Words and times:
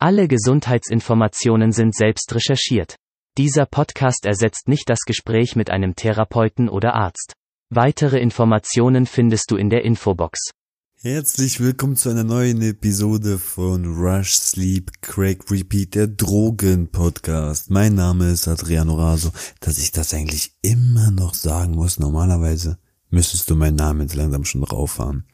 Alle 0.00 0.28
Gesundheitsinformationen 0.28 1.72
sind 1.72 1.92
selbst 1.92 2.32
recherchiert. 2.32 2.94
Dieser 3.36 3.66
Podcast 3.66 4.26
ersetzt 4.26 4.68
nicht 4.68 4.88
das 4.88 5.00
Gespräch 5.04 5.56
mit 5.56 5.70
einem 5.70 5.96
Therapeuten 5.96 6.68
oder 6.68 6.94
Arzt. 6.94 7.32
Weitere 7.68 8.20
Informationen 8.20 9.06
findest 9.06 9.50
du 9.50 9.56
in 9.56 9.70
der 9.70 9.84
Infobox. 9.84 10.52
Herzlich 11.00 11.58
willkommen 11.58 11.96
zu 11.96 12.10
einer 12.10 12.22
neuen 12.22 12.62
Episode 12.62 13.40
von 13.40 13.86
Rush 13.86 14.34
Sleep 14.34 15.02
Crack 15.02 15.50
Repeat, 15.50 15.96
der 15.96 16.06
Drogen-Podcast. 16.06 17.68
Mein 17.68 17.96
Name 17.96 18.30
ist 18.30 18.46
Adriano 18.46 18.94
Raso. 18.94 19.32
Dass 19.58 19.78
ich 19.78 19.90
das 19.90 20.14
eigentlich 20.14 20.52
immer 20.62 21.10
noch 21.10 21.34
sagen 21.34 21.72
muss, 21.72 21.98
normalerweise 21.98 22.78
müsstest 23.10 23.50
du 23.50 23.56
meinen 23.56 23.74
Namen 23.74 24.02
jetzt 24.02 24.14
langsam 24.14 24.44
schon 24.44 24.60
drauf 24.60 25.00
haben. 25.00 25.26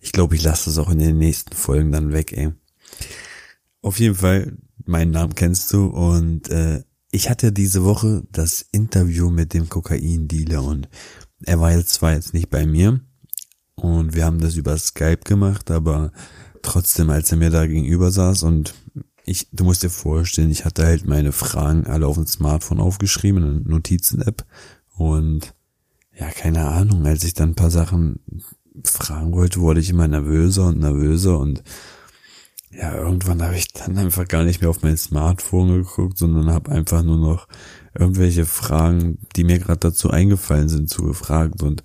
Ich 0.00 0.10
glaube, 0.10 0.34
ich 0.34 0.42
lasse 0.42 0.70
das 0.70 0.78
auch 0.78 0.90
in 0.90 0.98
den 0.98 1.18
nächsten 1.18 1.54
Folgen 1.54 1.92
dann 1.92 2.12
weg, 2.12 2.32
ey. 2.32 2.52
Auf 3.82 3.98
jeden 3.98 4.14
Fall, 4.14 4.56
meinen 4.84 5.10
Namen 5.10 5.34
kennst 5.34 5.72
du. 5.72 5.86
Und 5.86 6.48
äh, 6.48 6.82
ich 7.10 7.28
hatte 7.28 7.52
diese 7.52 7.84
Woche 7.84 8.22
das 8.32 8.64
Interview 8.72 9.28
mit 9.28 9.52
dem 9.52 9.68
Kokain-Dealer 9.68 10.62
und 10.62 10.88
er 11.44 11.60
war 11.60 11.72
jetzt 11.72 11.90
zwar 11.90 12.14
jetzt 12.14 12.32
nicht 12.32 12.48
bei 12.48 12.66
mir 12.66 13.00
und 13.74 14.14
wir 14.14 14.24
haben 14.24 14.40
das 14.40 14.54
über 14.54 14.78
Skype 14.78 15.24
gemacht, 15.24 15.70
aber 15.70 16.12
trotzdem, 16.62 17.10
als 17.10 17.30
er 17.32 17.38
mir 17.38 17.50
da 17.50 17.66
gegenüber 17.66 18.10
saß 18.10 18.44
und 18.44 18.74
ich, 19.24 19.48
du 19.52 19.64
musst 19.64 19.82
dir 19.82 19.90
vorstellen, 19.90 20.50
ich 20.50 20.64
hatte 20.64 20.84
halt 20.84 21.06
meine 21.06 21.32
Fragen 21.32 21.86
alle 21.86 22.06
auf 22.06 22.16
dem 22.16 22.26
Smartphone 22.26 22.80
aufgeschrieben, 22.80 23.58
in 23.58 23.70
Notizen-App 23.70 24.46
und 24.96 25.54
ja, 26.18 26.30
keine 26.30 26.66
Ahnung, 26.68 27.06
als 27.06 27.24
ich 27.24 27.34
dann 27.34 27.50
ein 27.50 27.56
paar 27.56 27.70
Sachen 27.70 28.20
fragen 28.84 29.32
wollte, 29.32 29.60
wurde 29.60 29.80
ich 29.80 29.90
immer 29.90 30.08
nervöser 30.08 30.68
und 30.68 30.78
nervöser 30.78 31.38
und 31.38 31.62
ja, 32.74 32.94
irgendwann 32.94 33.42
habe 33.42 33.56
ich 33.56 33.72
dann 33.72 33.98
einfach 33.98 34.26
gar 34.26 34.44
nicht 34.44 34.60
mehr 34.60 34.70
auf 34.70 34.82
mein 34.82 34.96
Smartphone 34.96 35.82
geguckt, 35.82 36.16
sondern 36.16 36.50
habe 36.50 36.72
einfach 36.72 37.02
nur 37.02 37.18
noch 37.18 37.46
irgendwelche 37.94 38.46
Fragen, 38.46 39.18
die 39.36 39.44
mir 39.44 39.58
gerade 39.58 39.80
dazu 39.80 40.10
eingefallen 40.10 40.68
sind, 40.68 40.88
zu 40.88 41.02
gefragt. 41.02 41.62
Und 41.62 41.82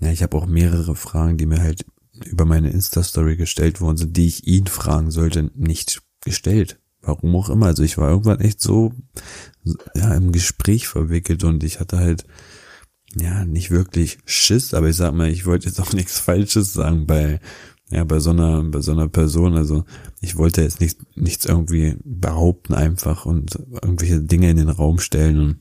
ja, 0.00 0.10
ich 0.10 0.22
habe 0.22 0.36
auch 0.36 0.46
mehrere 0.46 0.94
Fragen, 0.94 1.38
die 1.38 1.46
mir 1.46 1.62
halt 1.62 1.86
über 2.24 2.44
meine 2.44 2.70
Insta-Story 2.70 3.36
gestellt 3.36 3.80
worden 3.80 3.96
sind, 3.96 4.16
die 4.16 4.26
ich 4.26 4.46
ihn 4.46 4.66
fragen 4.66 5.10
sollte, 5.10 5.50
nicht 5.54 6.02
gestellt. 6.22 6.78
Warum 7.00 7.34
auch 7.36 7.48
immer. 7.48 7.66
Also 7.66 7.82
ich 7.82 7.96
war 7.96 8.10
irgendwann 8.10 8.40
echt 8.40 8.60
so 8.60 8.92
ja, 9.94 10.14
im 10.14 10.32
Gespräch 10.32 10.88
verwickelt 10.88 11.44
und 11.44 11.64
ich 11.64 11.80
hatte 11.80 11.98
halt 11.98 12.26
ja 13.14 13.44
nicht 13.44 13.70
wirklich 13.70 14.18
Schiss, 14.26 14.74
aber 14.74 14.88
ich 14.88 14.96
sag 14.96 15.14
mal, 15.14 15.30
ich 15.30 15.46
wollte 15.46 15.66
jetzt 15.66 15.80
auch 15.80 15.92
nichts 15.94 16.18
Falsches 16.18 16.74
sagen 16.74 17.06
bei 17.06 17.40
ja, 17.90 18.04
bei 18.04 18.18
so 18.18 18.30
einer, 18.30 18.62
bei 18.64 18.80
so 18.80 18.92
einer 18.92 19.08
Person, 19.08 19.54
also 19.54 19.84
ich 20.20 20.36
wollte 20.36 20.62
jetzt 20.62 20.80
nicht, 20.80 20.98
nichts 21.16 21.44
irgendwie 21.44 21.96
behaupten 22.04 22.74
einfach 22.74 23.26
und 23.26 23.58
irgendwelche 23.80 24.20
Dinge 24.20 24.50
in 24.50 24.56
den 24.56 24.68
Raum 24.68 24.98
stellen 24.98 25.40
und 25.40 25.60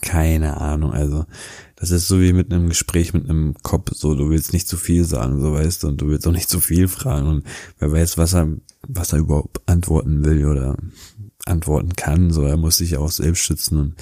keine 0.00 0.56
Ahnung, 0.60 0.92
also 0.92 1.24
das 1.76 1.92
ist 1.92 2.08
so 2.08 2.20
wie 2.20 2.32
mit 2.32 2.52
einem 2.52 2.68
Gespräch 2.68 3.14
mit 3.14 3.30
einem 3.30 3.54
Kopf, 3.62 3.92
so 3.94 4.16
du 4.16 4.28
willst 4.30 4.52
nicht 4.52 4.66
zu 4.66 4.76
viel 4.76 5.04
sagen, 5.04 5.40
so 5.40 5.52
weißt 5.52 5.84
du, 5.84 5.88
und 5.88 6.00
du 6.00 6.08
willst 6.08 6.26
auch 6.26 6.32
nicht 6.32 6.48
zu 6.48 6.58
viel 6.58 6.88
fragen 6.88 7.28
und 7.28 7.44
wer 7.78 7.92
weiß, 7.92 8.18
was 8.18 8.34
er, 8.34 8.48
was 8.88 9.12
er 9.12 9.20
überhaupt 9.20 9.60
antworten 9.66 10.24
will 10.24 10.46
oder 10.46 10.76
antworten 11.46 11.92
kann, 11.94 12.32
so 12.32 12.42
er 12.42 12.56
muss 12.56 12.78
sich 12.78 12.92
ja 12.92 12.98
auch 12.98 13.12
selbst 13.12 13.42
schützen 13.42 13.78
und 13.78 13.94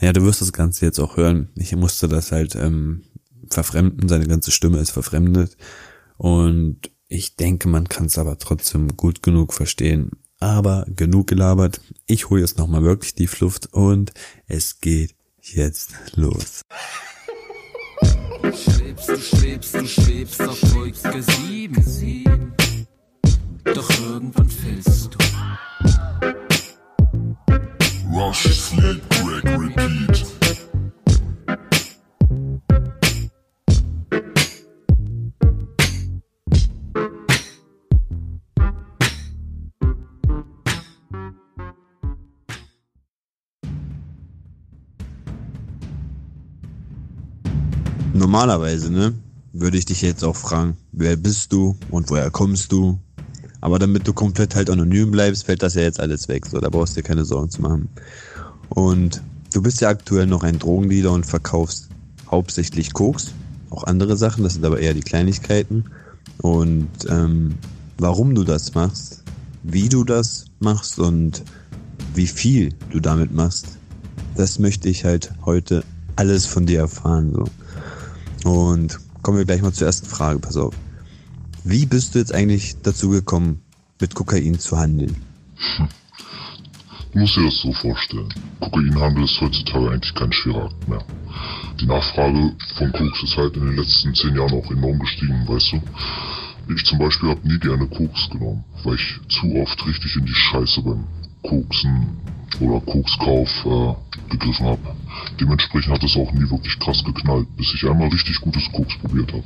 naja, 0.00 0.12
du 0.12 0.22
wirst 0.22 0.40
das 0.40 0.52
Ganze 0.52 0.84
jetzt 0.84 0.98
auch 0.98 1.16
hören. 1.16 1.50
Ich 1.54 1.74
musste 1.76 2.08
das 2.08 2.32
halt 2.32 2.56
ähm, 2.56 3.02
verfremden, 3.48 4.08
seine 4.08 4.26
ganze 4.26 4.50
Stimme 4.50 4.78
ist 4.78 4.90
verfremdet 4.90 5.56
und 6.24 6.80
ich 7.06 7.36
denke, 7.36 7.68
man 7.68 7.86
kann 7.86 8.06
es 8.06 8.16
aber 8.16 8.38
trotzdem 8.38 8.96
gut 8.96 9.22
genug 9.22 9.52
verstehen. 9.52 10.12
Aber 10.40 10.86
genug 10.88 11.26
gelabert. 11.26 11.82
Ich 12.06 12.30
hole 12.30 12.40
jetzt 12.40 12.56
nochmal 12.56 12.82
wirklich 12.82 13.14
die 13.14 13.26
Flucht 13.26 13.74
und 13.74 14.14
es 14.46 14.80
geht 14.80 15.14
jetzt 15.42 15.90
los. 16.14 16.62
Du 18.40 18.52
schwebst, 18.56 19.08
du 19.10 19.18
schwebst, 19.18 19.74
du 19.74 19.86
schwebst 19.86 20.40
auf 20.40 20.74
Wolke 20.74 21.22
7. 21.22 22.54
Doch 23.64 23.90
irgendwann 24.00 24.48
fällst 24.48 25.10
du. 25.12 25.18
Rush, 28.10 28.44
sleep, 28.44 29.02
crack, 29.10 29.44
repeat. 29.44 30.33
Normalerweise, 48.14 48.92
ne, 48.92 49.12
würde 49.52 49.76
ich 49.76 49.86
dich 49.86 50.00
jetzt 50.00 50.22
auch 50.22 50.36
fragen, 50.36 50.76
wer 50.92 51.16
bist 51.16 51.52
du 51.52 51.76
und 51.90 52.08
woher 52.10 52.30
kommst 52.30 52.70
du? 52.70 52.96
Aber 53.60 53.80
damit 53.80 54.06
du 54.06 54.12
komplett 54.12 54.54
halt 54.54 54.70
anonym 54.70 55.10
bleibst, 55.10 55.46
fällt 55.46 55.64
das 55.64 55.74
ja 55.74 55.82
jetzt 55.82 55.98
alles 55.98 56.28
weg. 56.28 56.46
So, 56.46 56.60
da 56.60 56.68
brauchst 56.68 56.96
du 56.96 57.00
dir 57.00 57.08
keine 57.08 57.24
Sorgen 57.24 57.50
zu 57.50 57.60
machen. 57.60 57.88
Und 58.68 59.20
du 59.52 59.62
bist 59.62 59.80
ja 59.80 59.88
aktuell 59.88 60.26
noch 60.26 60.44
ein 60.44 60.60
Drogendealer 60.60 61.10
und 61.10 61.26
verkaufst 61.26 61.88
hauptsächlich 62.30 62.92
Koks, 62.92 63.32
auch 63.70 63.82
andere 63.82 64.16
Sachen, 64.16 64.44
das 64.44 64.54
sind 64.54 64.64
aber 64.64 64.78
eher 64.78 64.94
die 64.94 65.00
Kleinigkeiten. 65.00 65.84
Und 66.38 66.88
ähm, 67.08 67.54
warum 67.98 68.36
du 68.36 68.44
das 68.44 68.74
machst, 68.74 69.24
wie 69.64 69.88
du 69.88 70.04
das 70.04 70.44
machst 70.60 71.00
und 71.00 71.42
wie 72.14 72.28
viel 72.28 72.74
du 72.90 73.00
damit 73.00 73.34
machst, 73.34 73.66
das 74.36 74.60
möchte 74.60 74.88
ich 74.88 75.04
halt 75.04 75.32
heute 75.44 75.82
alles 76.14 76.46
von 76.46 76.64
dir 76.64 76.78
erfahren. 76.78 77.32
So. 77.32 77.44
Und 78.44 78.98
kommen 79.22 79.38
wir 79.38 79.44
gleich 79.44 79.62
mal 79.62 79.72
zur 79.72 79.86
ersten 79.86 80.06
Frage, 80.06 80.38
pass 80.38 80.56
auf. 80.56 80.74
Wie 81.64 81.86
bist 81.86 82.14
du 82.14 82.18
jetzt 82.18 82.34
eigentlich 82.34 82.76
dazu 82.82 83.08
gekommen, 83.08 83.62
mit 84.00 84.14
Kokain 84.14 84.58
zu 84.58 84.76
handeln? 84.76 85.16
Hm. 85.76 85.88
Du 87.12 87.20
musst 87.20 87.36
dir 87.36 87.44
das 87.44 87.60
so 87.60 87.72
vorstellen. 87.72 88.28
Kokainhandel 88.60 89.24
ist 89.24 89.40
heutzutage 89.40 89.90
eigentlich 89.90 90.14
kein 90.14 90.32
schwerer 90.32 90.66
Akt 90.66 90.88
mehr. 90.88 91.04
Die 91.80 91.86
Nachfrage 91.86 92.54
von 92.76 92.92
Koks 92.92 93.22
ist 93.22 93.36
halt 93.36 93.56
in 93.56 93.66
den 93.66 93.76
letzten 93.76 94.14
zehn 94.14 94.36
Jahren 94.36 94.52
auch 94.52 94.70
enorm 94.70 94.98
gestiegen, 94.98 95.46
weißt 95.46 95.72
du? 95.72 95.82
Ich 96.74 96.84
zum 96.84 96.98
Beispiel 96.98 97.30
habe 97.30 97.48
nie 97.48 97.58
gerne 97.58 97.86
Koks 97.86 98.28
genommen, 98.30 98.64
weil 98.82 98.96
ich 98.96 99.20
zu 99.28 99.46
oft 99.56 99.86
richtig 99.86 100.16
in 100.16 100.26
die 100.26 100.34
Scheiße 100.34 100.82
beim 100.82 101.06
Koksen 101.42 102.08
oder 102.60 102.80
Kokskauf 102.80 103.50
äh, 103.66 104.30
gegriffen 104.30 104.66
habe. 104.66 104.96
Dementsprechend 105.40 105.92
hat 105.94 106.04
es 106.04 106.16
auch 106.16 106.32
nie 106.32 106.48
wirklich 106.50 106.78
krass 106.78 107.02
geknallt, 107.04 107.46
bis 107.56 107.74
ich 107.74 107.88
einmal 107.88 108.08
richtig 108.08 108.40
gutes 108.40 108.70
Koks 108.72 108.96
probiert 108.98 109.32
habe. 109.32 109.44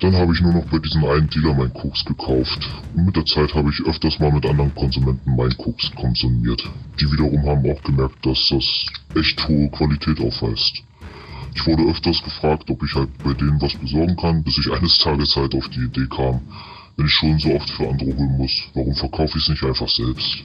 Dann 0.00 0.16
habe 0.16 0.32
ich 0.32 0.40
nur 0.40 0.52
noch 0.52 0.64
bei 0.64 0.80
diesem 0.80 1.04
einen 1.04 1.30
Dealer 1.30 1.54
mein 1.54 1.72
Koks 1.72 2.04
gekauft. 2.04 2.68
Und 2.94 3.06
mit 3.06 3.14
der 3.14 3.24
Zeit 3.24 3.54
habe 3.54 3.70
ich 3.70 3.80
öfters 3.86 4.18
mal 4.18 4.32
mit 4.32 4.44
anderen 4.44 4.74
Konsumenten 4.74 5.36
mein 5.36 5.56
Koks 5.56 5.92
konsumiert. 5.94 6.68
Die 7.00 7.10
wiederum 7.12 7.46
haben 7.46 7.70
auch 7.70 7.80
gemerkt, 7.84 8.26
dass 8.26 8.48
das 8.48 8.86
echt 9.14 9.46
hohe 9.46 9.68
Qualität 9.70 10.20
aufweist. 10.20 10.82
Ich 11.54 11.66
wurde 11.66 11.84
öfters 11.84 12.20
gefragt, 12.22 12.68
ob 12.68 12.82
ich 12.82 12.94
halt 12.94 13.10
bei 13.22 13.32
denen 13.34 13.60
was 13.60 13.74
besorgen 13.74 14.16
kann, 14.16 14.42
bis 14.42 14.58
ich 14.58 14.72
eines 14.72 14.98
Tages 14.98 15.36
halt 15.36 15.54
auf 15.54 15.68
die 15.68 15.84
Idee 15.84 16.08
kam, 16.08 16.40
wenn 16.96 17.06
ich 17.06 17.12
schon 17.12 17.38
so 17.38 17.54
oft 17.54 17.70
für 17.70 17.88
andere 17.88 18.16
holen 18.16 18.38
muss, 18.38 18.62
warum 18.74 18.94
verkaufe 18.96 19.38
ich 19.38 19.44
es 19.44 19.50
nicht 19.50 19.62
einfach 19.62 19.88
selbst? 19.88 20.44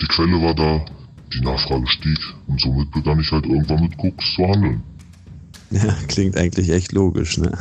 Die 0.00 0.06
Quelle 0.06 0.40
war 0.42 0.54
da, 0.54 0.84
die 1.32 1.40
Nachfrage 1.40 1.86
stieg 1.86 2.18
und 2.46 2.60
somit 2.60 2.90
begann 2.90 3.20
ich 3.20 3.30
halt 3.30 3.46
irgendwann 3.46 3.82
mit 3.82 3.96
Koks 3.98 4.34
zu 4.34 4.42
handeln. 4.46 4.82
Ja, 5.70 5.94
klingt 6.08 6.36
eigentlich 6.36 6.70
echt 6.70 6.92
logisch, 6.92 7.38
ne? 7.38 7.56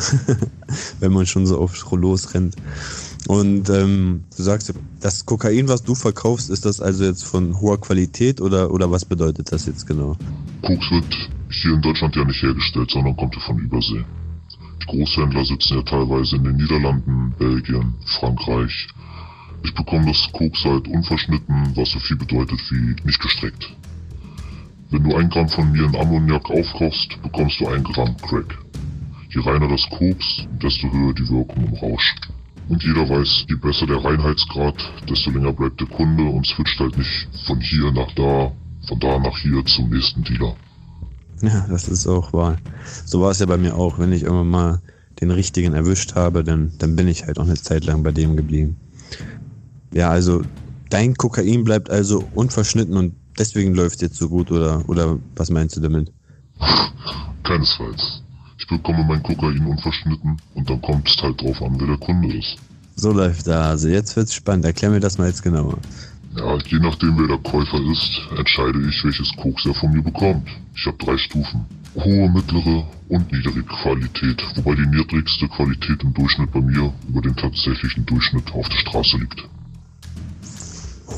Wenn 1.00 1.13
man 1.13 1.27
schon 1.27 1.45
so 1.45 1.59
oft 1.59 1.79
losrennt. 1.91 2.55
Und 3.27 3.69
ähm, 3.69 4.23
du 4.35 4.44
sagst, 4.44 4.73
das 5.00 5.25
Kokain, 5.25 5.67
was 5.67 5.83
du 5.83 5.94
verkaufst, 5.94 6.50
ist 6.50 6.66
das 6.66 6.81
also 6.81 7.03
jetzt 7.03 7.23
von 7.23 7.59
hoher 7.59 7.80
Qualität 7.80 8.41
oder, 8.41 8.71
oder 8.71 8.89
was 8.89 9.06
bedeutet 9.06 9.51
das 9.51 9.68
jetzt 9.68 9.86
genau? 9.86 10.18
Koks 10.63 10.89
wird 10.89 11.30
hier 11.51 11.74
in 11.74 11.81
Deutschland 11.81 12.15
ja 12.15 12.25
nicht 12.25 12.41
hergestellt, 12.41 12.89
sondern 12.89 13.15
kommt 13.15 13.36
ja 13.36 13.41
von 13.41 13.59
Übersee. 13.59 14.03
Die 14.81 14.86
Großhändler 14.88 15.45
sitzen 15.45 15.77
ja 15.77 15.83
teilweise 15.83 16.38
in 16.38 16.45
den 16.45 16.56
Niederlanden, 16.56 17.36
Belgien, 17.38 17.94
Frankreich. 18.19 18.88
Ich 19.63 19.73
bekomme 19.73 20.07
das 20.07 20.29
Koks 20.31 20.63
halt 20.63 20.88
unverschnitten, 20.88 21.75
was 21.75 21.91
so 21.91 22.00
viel 22.00 22.17
bedeutet 22.17 22.59
wie 22.71 22.95
nicht 23.06 23.21
gestreckt. 23.21 23.75
Wenn 24.91 25.03
du 25.03 25.15
ein 25.15 25.29
Gramm 25.29 25.50
von 25.50 25.71
mir 25.71 25.85
in 25.85 25.95
Ammoniak 25.95 26.50
aufkochst, 26.50 27.21
bekommst 27.21 27.59
du 27.59 27.67
ein 27.67 27.83
Gramm 27.83 28.15
Crack. 28.17 28.57
Je 29.29 29.41
reiner 29.41 29.67
das 29.67 29.88
Koks, 29.89 30.47
desto 30.61 30.91
höher 30.91 31.13
die 31.13 31.29
Wirkung 31.29 31.67
im 31.67 31.73
Rausch. 31.75 32.15
Und 32.69 32.83
jeder 32.83 33.07
weiß, 33.07 33.45
je 33.50 33.56
besser 33.56 33.85
der 33.85 34.03
Reinheitsgrad, 34.03 34.75
desto 35.09 35.31
länger 35.31 35.53
bleibt 35.53 35.79
der 35.79 35.88
Kunde 35.88 36.23
und 36.23 36.47
switcht 36.47 36.79
halt 36.79 36.97
nicht 36.97 37.27
von 37.45 37.59
hier 37.62 37.91
nach 37.91 38.12
da, 38.13 38.51
von 38.88 39.00
da 39.00 39.19
nach 39.19 39.38
hier 39.38 39.63
zum 39.65 39.89
nächsten 39.89 40.23
Dealer. 40.23 40.55
Ja, 41.41 41.65
das 41.69 41.88
ist 41.88 42.07
auch 42.07 42.33
wahr. 42.33 42.57
So 43.05 43.21
war 43.21 43.31
es 43.31 43.39
ja 43.39 43.45
bei 43.45 43.57
mir 43.57 43.75
auch. 43.75 44.00
Wenn 44.00 44.12
ich 44.12 44.23
irgendwann 44.23 44.50
mal 44.50 44.81
den 45.21 45.31
richtigen 45.31 45.73
erwischt 45.73 46.15
habe, 46.15 46.44
dann, 46.44 46.71
dann 46.77 46.95
bin 46.95 47.07
ich 47.07 47.25
halt 47.25 47.39
auch 47.39 47.45
eine 47.45 47.55
Zeit 47.55 47.85
lang 47.85 48.03
bei 48.03 48.12
dem 48.12 48.35
geblieben. 48.35 48.77
Ja, 49.94 50.09
also 50.09 50.44
dein 50.89 51.15
Kokain 51.15 51.63
bleibt 51.63 51.89
also 51.89 52.24
unverschnitten 52.36 52.95
und 52.95 53.15
deswegen 53.38 53.74
läuft 53.74 54.01
jetzt 54.01 54.18
so 54.18 54.30
gut 54.30 54.51
oder, 54.51 54.88
oder 54.88 55.18
was 55.36 55.50
meinst 55.50 55.75
du 55.77 55.81
damit? 55.81 56.12
Keinesfalls. 57.44 58.21
Ich 58.59 58.68
bekomme 58.68 59.03
mein 59.03 59.24
Kokain 59.24 59.65
unverschnitten 59.65 60.38
und 60.53 60.69
dann 60.69 60.81
kommt 60.81 61.09
es 61.09 61.21
halt 61.24 61.41
drauf 61.41 61.62
an, 61.62 61.80
wer 61.80 61.88
der 61.88 61.97
Kunde 61.97 62.38
ist. 62.38 62.57
So 62.95 63.12
läuft 63.12 63.47
der 63.47 63.63
Hase. 63.63 63.91
Jetzt 63.91 64.15
wird's 64.15 64.33
spannend. 64.33 64.65
Erklär 64.65 64.91
mir 64.91 65.00
das 65.00 65.18
mal 65.18 65.27
jetzt 65.27 65.41
genauer. 65.41 65.77
Ja, 66.36 66.57
je 66.57 66.80
nachdem 66.80 67.18
wer 67.18 67.27
der 67.27 67.38
Käufer 67.38 67.80
ist, 67.91 68.21
entscheide 68.38 68.80
ich, 68.88 69.03
welches 69.03 69.31
Koks 69.38 69.65
er 69.65 69.74
von 69.74 69.91
mir 69.91 70.01
bekommt. 70.01 70.47
Ich 70.75 70.86
habe 70.86 70.97
drei 70.97 71.18
Stufen. 71.18 71.65
Hohe, 71.95 72.30
mittlere 72.30 72.86
und 73.07 73.31
niedrige 73.31 73.63
Qualität, 73.63 74.44
wobei 74.56 74.75
die 74.75 74.86
niedrigste 74.86 75.47
Qualität 75.47 76.03
im 76.03 76.13
Durchschnitt 76.13 76.51
bei 76.51 76.62
mir 76.62 76.94
über 77.07 77.21
den 77.21 77.36
tatsächlichen 77.36 78.06
Durchschnitt 78.06 78.51
auf 78.53 78.69
der 78.69 78.77
Straße 78.77 79.18
liegt. 79.18 79.44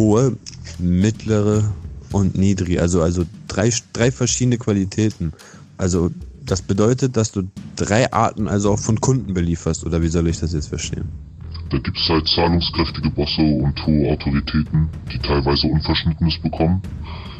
Hohe, 0.02 0.36
mittlere 0.80 1.64
und 2.12 2.36
niedrige. 2.36 2.82
Also, 2.82 3.02
also 3.04 3.24
drei, 3.48 3.72
drei 3.94 4.12
verschiedene 4.12 4.58
Qualitäten. 4.58 5.32
Also 5.78 6.10
das 6.44 6.64
bedeutet, 6.64 7.16
dass 7.18 7.32
du 7.32 7.44
drei 7.76 8.12
Arten 8.12 8.48
also 8.48 8.72
auch 8.72 8.80
von 8.80 9.00
Kunden 9.00 9.34
belieferst, 9.34 9.86
oder 9.86 10.02
wie 10.02 10.08
soll 10.08 10.28
ich 10.28 10.40
das 10.40 10.54
jetzt 10.54 10.70
verstehen? 10.70 11.08
Da 11.70 11.78
gibt 11.78 11.98
es 12.00 12.10
halt 12.10 12.28
zahlungskräftige 12.28 13.12
Bosse 13.12 13.42
und 13.42 13.86
hohe 13.86 14.12
Autoritäten, 14.12 14.90
die 15.14 15.20
teilweise 15.20 15.68
Unverschnittenes 15.68 16.40
bekommen, 16.40 16.82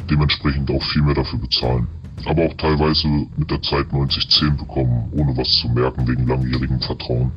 dementsprechend 0.08 0.70
auch 0.70 0.82
viel 0.92 1.02
mehr 1.02 1.16
dafür 1.16 1.40
bezahlen. 1.40 1.88
Aber 2.24 2.46
auch 2.46 2.56
teilweise 2.56 3.08
mit 3.36 3.50
der 3.50 3.60
Zeit 3.62 3.88
90-10 3.88 4.56
bekommen, 4.56 5.10
ohne 5.12 5.36
was 5.36 5.50
zu 5.56 5.68
merken 5.68 6.06
wegen 6.06 6.28
langjährigem 6.28 6.80
Vertrauen. 6.80 7.32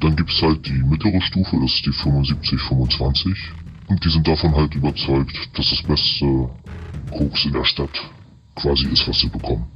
Dann 0.00 0.16
gibt 0.16 0.30
es 0.30 0.40
halt 0.40 0.66
die 0.66 0.82
mittlere 0.82 1.20
Stufe, 1.20 1.56
das 1.60 1.72
ist 1.74 1.86
die 1.86 1.92
75-25. 1.92 3.36
Und 3.88 4.04
die 4.04 4.10
sind 4.10 4.26
davon 4.26 4.54
halt 4.54 4.74
überzeugt, 4.74 5.36
dass 5.54 5.70
das 5.70 5.82
beste 5.82 6.50
Koks 7.10 7.44
in 7.44 7.52
der 7.52 7.64
Stadt 7.64 8.10
quasi 8.56 8.86
ist, 8.88 9.06
was 9.06 9.18
sie 9.20 9.28
bekommen. 9.28 9.66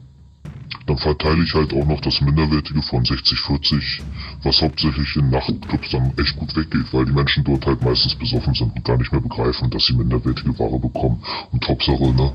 Dann 0.86 0.98
verteile 0.98 1.42
ich 1.42 1.54
halt 1.54 1.72
auch 1.72 1.86
noch 1.86 2.00
das 2.00 2.20
Minderwertige 2.20 2.82
von 2.82 3.04
60-40, 3.04 4.02
was 4.42 4.60
hauptsächlich 4.62 5.16
in 5.16 5.30
Nachtclubs 5.30 5.90
dann 5.90 6.12
echt 6.18 6.36
gut 6.36 6.54
weggeht, 6.56 6.92
weil 6.92 7.06
die 7.06 7.12
Menschen 7.12 7.44
dort 7.44 7.66
halt 7.66 7.82
meistens 7.82 8.14
besoffen 8.14 8.54
sind 8.54 8.74
und 8.74 8.84
gar 8.84 8.96
nicht 8.96 9.12
mehr 9.12 9.20
begreifen, 9.20 9.70
dass 9.70 9.86
sie 9.86 9.94
minderwertige 9.94 10.58
Ware 10.58 10.78
bekommen. 10.78 11.22
Und 11.52 11.66
Hauptsache, 11.68 12.14
ne, 12.14 12.32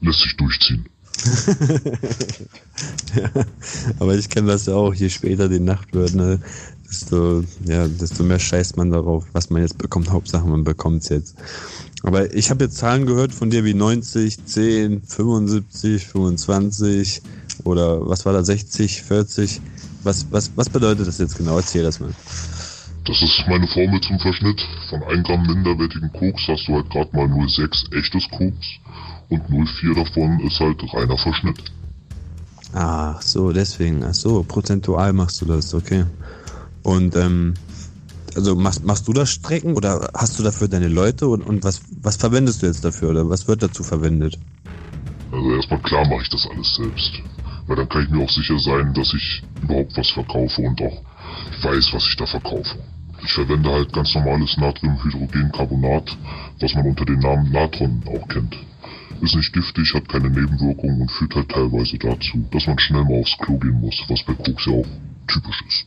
lässt 0.00 0.20
sich 0.20 0.36
durchziehen. 0.36 0.86
aber 3.98 4.14
ich 4.14 4.28
kenne 4.28 4.48
das 4.48 4.66
ja 4.66 4.74
auch, 4.74 4.94
je 4.94 5.08
später 5.08 5.48
die 5.48 5.60
Nacht 5.60 5.94
wird, 5.94 6.14
ne, 6.14 6.40
desto, 6.88 7.42
ja, 7.64 7.88
desto 7.88 8.22
mehr 8.22 8.38
scheißt 8.38 8.76
man 8.76 8.90
darauf, 8.90 9.24
was 9.32 9.50
man 9.50 9.62
jetzt 9.62 9.78
bekommt. 9.78 10.10
Hauptsache, 10.10 10.46
man 10.46 10.64
bekommt 10.64 11.02
es 11.02 11.08
jetzt. 11.08 11.36
Aber 12.02 12.32
ich 12.34 12.50
habe 12.50 12.64
jetzt 12.64 12.76
Zahlen 12.76 13.06
gehört 13.06 13.32
von 13.32 13.50
dir 13.50 13.64
wie 13.64 13.74
90, 13.74 14.44
10, 14.44 15.02
75, 15.02 16.06
25 16.06 17.22
oder 17.64 18.06
was 18.06 18.24
war 18.24 18.32
da, 18.32 18.44
60, 18.44 19.02
40. 19.02 19.60
Was, 20.02 20.26
was, 20.30 20.52
was 20.54 20.68
bedeutet 20.68 21.08
das 21.08 21.18
jetzt 21.18 21.36
genau? 21.36 21.56
Erzähl 21.56 21.82
das 21.82 21.98
mal. 21.98 22.10
Das 23.06 23.22
ist 23.22 23.44
meine 23.48 23.66
Formel 23.68 24.00
zum 24.00 24.18
Verschnitt. 24.18 24.60
Von 24.90 25.02
1 25.02 25.26
Gramm 25.26 25.46
minderwertigen 25.46 26.12
Koks 26.12 26.42
hast 26.48 26.68
du 26.68 26.74
halt 26.74 26.90
gerade 26.90 27.16
mal 27.16 27.26
0,6 27.26 27.96
echtes 27.96 28.28
Koks 28.30 28.66
und 29.28 29.42
0,4 29.48 29.94
davon 29.94 30.40
ist 30.40 30.60
halt 30.60 30.82
reiner 30.94 31.18
Verschnitt. 31.18 31.72
Ach 32.72 33.20
so, 33.22 33.52
deswegen. 33.52 34.04
Ach 34.04 34.14
so, 34.14 34.42
prozentual 34.42 35.12
machst 35.12 35.40
du 35.40 35.46
das, 35.46 35.72
okay. 35.74 36.04
Und 36.82 37.16
ähm, 37.16 37.54
also 38.36 38.54
machst, 38.54 38.84
machst 38.84 39.08
du 39.08 39.12
das 39.12 39.30
Strecken 39.30 39.74
oder 39.74 40.10
hast 40.14 40.38
du 40.38 40.42
dafür 40.42 40.68
deine 40.68 40.88
Leute 40.88 41.26
und, 41.26 41.42
und 41.42 41.64
was, 41.64 41.80
was 42.02 42.16
verwendest 42.16 42.62
du 42.62 42.66
jetzt 42.66 42.84
dafür 42.84 43.10
oder 43.10 43.28
was 43.30 43.48
wird 43.48 43.62
dazu 43.62 43.82
verwendet? 43.82 44.38
Also 45.32 45.54
erstmal 45.54 45.80
klar 45.82 46.06
mache 46.06 46.22
ich 46.22 46.28
das 46.28 46.46
alles 46.50 46.74
selbst. 46.74 47.12
Weil 47.66 47.76
dann 47.76 47.88
kann 47.88 48.04
ich 48.04 48.10
mir 48.10 48.22
auch 48.22 48.30
sicher 48.30 48.58
sein, 48.58 48.94
dass 48.94 49.12
ich 49.14 49.42
überhaupt 49.62 49.96
was 49.96 50.10
verkaufe 50.10 50.62
und 50.62 50.80
auch 50.80 51.02
weiß, 51.62 51.92
was 51.92 52.06
ich 52.06 52.16
da 52.16 52.26
verkaufe. 52.26 52.78
Ich 53.24 53.32
verwende 53.32 53.70
halt 53.70 53.92
ganz 53.92 54.14
normales 54.14 54.56
Natriumhydrogencarbonat, 54.58 56.16
was 56.60 56.74
man 56.74 56.86
unter 56.86 57.04
dem 57.04 57.18
Namen 57.18 57.50
Natron 57.50 58.02
auch 58.06 58.28
kennt. 58.28 58.54
Ist 59.22 59.34
nicht 59.34 59.52
giftig, 59.52 59.94
hat 59.94 60.08
keine 60.08 60.28
Nebenwirkungen 60.28 61.02
und 61.02 61.10
führt 61.10 61.34
halt 61.34 61.48
teilweise 61.48 61.98
dazu, 61.98 62.44
dass 62.50 62.66
man 62.66 62.78
schnell 62.78 63.04
mal 63.04 63.20
aufs 63.20 63.36
Klo 63.38 63.56
gehen 63.58 63.80
muss, 63.80 64.04
was 64.08 64.22
bei 64.24 64.34
Koks 64.34 64.66
ja 64.66 64.72
auch 64.72 64.86
typisch 65.26 65.62
ist. 65.68 65.86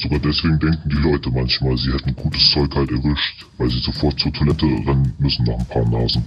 Sogar 0.00 0.20
deswegen 0.20 0.60
denken 0.60 0.88
die 0.88 0.96
Leute 0.96 1.28
manchmal, 1.30 1.76
sie 1.76 1.92
hätten 1.92 2.14
gutes 2.14 2.50
Zeug 2.52 2.72
halt 2.72 2.88
erwischt, 2.90 3.44
weil 3.56 3.68
sie 3.68 3.80
sofort 3.80 4.18
zur 4.20 4.32
Toilette 4.32 4.64
rennen 4.64 5.12
müssen 5.18 5.44
nach 5.44 5.58
ein 5.58 5.66
paar 5.66 5.88
Nasen. 5.88 6.22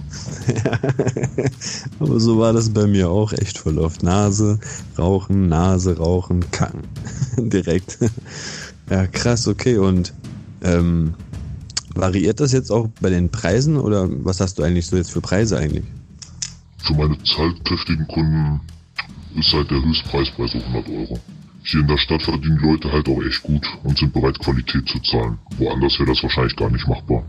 Aber 1.98 2.20
so 2.20 2.38
war 2.38 2.52
das 2.52 2.68
bei 2.68 2.86
mir 2.86 3.08
auch 3.08 3.32
echt 3.32 3.56
voll 3.56 3.78
oft. 3.78 4.02
Nase, 4.02 4.60
rauchen, 4.98 5.48
Nase, 5.48 5.96
rauchen, 5.96 6.50
kacken. 6.50 6.82
Direkt. 7.38 7.98
ja, 8.90 9.06
krass, 9.06 9.48
okay. 9.48 9.78
Und 9.78 10.12
ähm, 10.62 11.14
variiert 11.94 12.40
das 12.40 12.52
jetzt 12.52 12.70
auch 12.70 12.88
bei 13.00 13.10
den 13.10 13.30
Preisen 13.30 13.76
oder 13.76 14.08
was 14.24 14.40
hast 14.40 14.58
du 14.58 14.62
eigentlich 14.62 14.86
so 14.86 14.96
jetzt 14.96 15.12
für 15.12 15.20
Preise 15.20 15.58
eigentlich? 15.58 15.84
Für 16.78 16.94
meine 16.94 17.22
zahlkräftigen 17.22 18.06
Kunden 18.08 18.60
ist 19.36 19.52
halt 19.52 19.70
der 19.70 19.82
Höchstpreis 19.82 20.30
bei 20.36 20.46
so 20.46 20.58
100 20.58 20.88
Euro. 20.88 21.18
Hier 21.64 21.80
in 21.80 21.86
der 21.86 21.98
Stadt 21.98 22.22
verdienen 22.22 22.58
Leute 22.58 22.90
halt 22.90 23.08
auch 23.08 23.22
echt 23.22 23.42
gut 23.42 23.66
und 23.84 23.96
sind 23.96 24.12
bereit, 24.12 24.38
Qualität 24.40 24.88
zu 24.88 24.98
zahlen. 25.00 25.38
Woanders 25.58 25.98
wäre 25.98 26.10
das 26.10 26.22
wahrscheinlich 26.22 26.56
gar 26.56 26.70
nicht 26.70 26.86
machbar. 26.88 27.24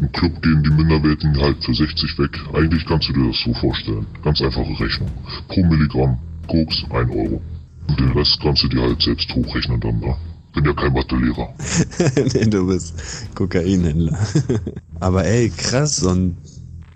Im 0.00 0.10
Club 0.10 0.42
gehen 0.42 0.62
die 0.64 0.70
Minderwertigen 0.70 1.40
halt 1.40 1.64
für 1.64 1.72
60 1.72 2.18
weg. 2.18 2.40
Eigentlich 2.52 2.84
kannst 2.84 3.08
du 3.08 3.12
dir 3.12 3.28
das 3.28 3.40
so 3.44 3.54
vorstellen. 3.54 4.06
Ganz 4.24 4.42
einfache 4.42 4.78
Rechnung. 4.80 5.10
Pro 5.48 5.62
Milligramm 5.64 6.18
Koks 6.48 6.84
1 6.90 7.10
Euro. 7.10 7.40
Und 7.88 8.00
den 8.00 8.12
Rest 8.12 8.40
kannst 8.40 8.64
du 8.64 8.68
dir 8.68 8.82
halt 8.82 9.00
selbst 9.00 9.32
hochrechnen 9.34 9.80
dann, 9.80 10.00
ne? 10.00 10.16
Bin 10.54 10.64
ja 10.64 10.72
kein 10.72 10.92
Mathelehrer. 10.92 11.54
nee, 12.34 12.46
du 12.46 12.66
bist 12.66 12.94
Kokainhändler. 13.34 14.18
Aber 15.00 15.24
ey, 15.24 15.50
krass, 15.50 16.02
und 16.02 16.36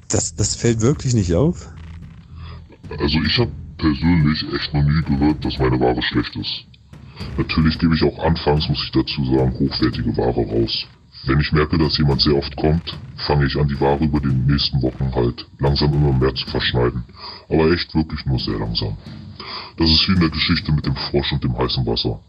das, 0.08 0.34
das 0.34 0.54
fällt 0.54 0.80
wirklich 0.80 1.14
nicht 1.14 1.34
auf? 1.34 1.68
Also 2.98 3.18
ich 3.22 3.38
hab 3.38 3.48
persönlich 3.76 4.44
echt 4.54 4.72
noch 4.72 4.82
nie 4.82 5.02
gehört, 5.02 5.44
dass 5.44 5.58
meine 5.58 5.78
Ware 5.80 6.02
schlecht 6.02 6.34
ist. 6.36 6.64
Natürlich 7.36 7.78
gebe 7.78 7.94
ich 7.94 8.02
auch 8.02 8.18
anfangs, 8.24 8.68
muss 8.68 8.82
ich 8.84 8.92
dazu 8.92 9.24
sagen, 9.24 9.52
hochwertige 9.58 10.16
Ware 10.16 10.46
raus. 10.46 10.86
Wenn 11.24 11.40
ich 11.40 11.52
merke, 11.52 11.76
dass 11.78 11.98
jemand 11.98 12.20
sehr 12.20 12.36
oft 12.36 12.54
kommt, 12.56 12.96
fange 13.26 13.46
ich 13.46 13.56
an, 13.56 13.68
die 13.68 13.80
Ware 13.80 14.04
über 14.04 14.20
die 14.20 14.28
nächsten 14.28 14.80
Wochen 14.82 15.12
halt 15.14 15.46
langsam 15.58 15.92
immer 15.92 16.12
mehr 16.12 16.34
zu 16.34 16.46
verschneiden. 16.46 17.04
Aber 17.48 17.72
echt 17.72 17.92
wirklich 17.94 18.24
nur 18.24 18.38
sehr 18.38 18.58
langsam. 18.58 18.96
Das 19.76 19.90
ist 19.90 20.08
wie 20.08 20.12
in 20.12 20.20
der 20.20 20.30
Geschichte 20.30 20.72
mit 20.72 20.86
dem 20.86 20.94
Frosch 20.94 21.32
und 21.32 21.42
dem 21.42 21.58
heißen 21.58 21.84
Wasser. 21.86 22.20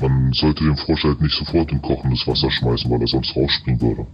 Man 0.00 0.32
sollte 0.32 0.64
den 0.64 0.76
Frosch 0.76 1.04
halt 1.04 1.20
nicht 1.20 1.36
sofort 1.36 1.72
in 1.72 1.82
kochendes 1.82 2.26
Wasser 2.26 2.50
schmeißen, 2.50 2.90
weil 2.90 3.00
er 3.00 3.08
sonst 3.08 3.34
rausspringen 3.34 3.80
würde. 3.80 4.06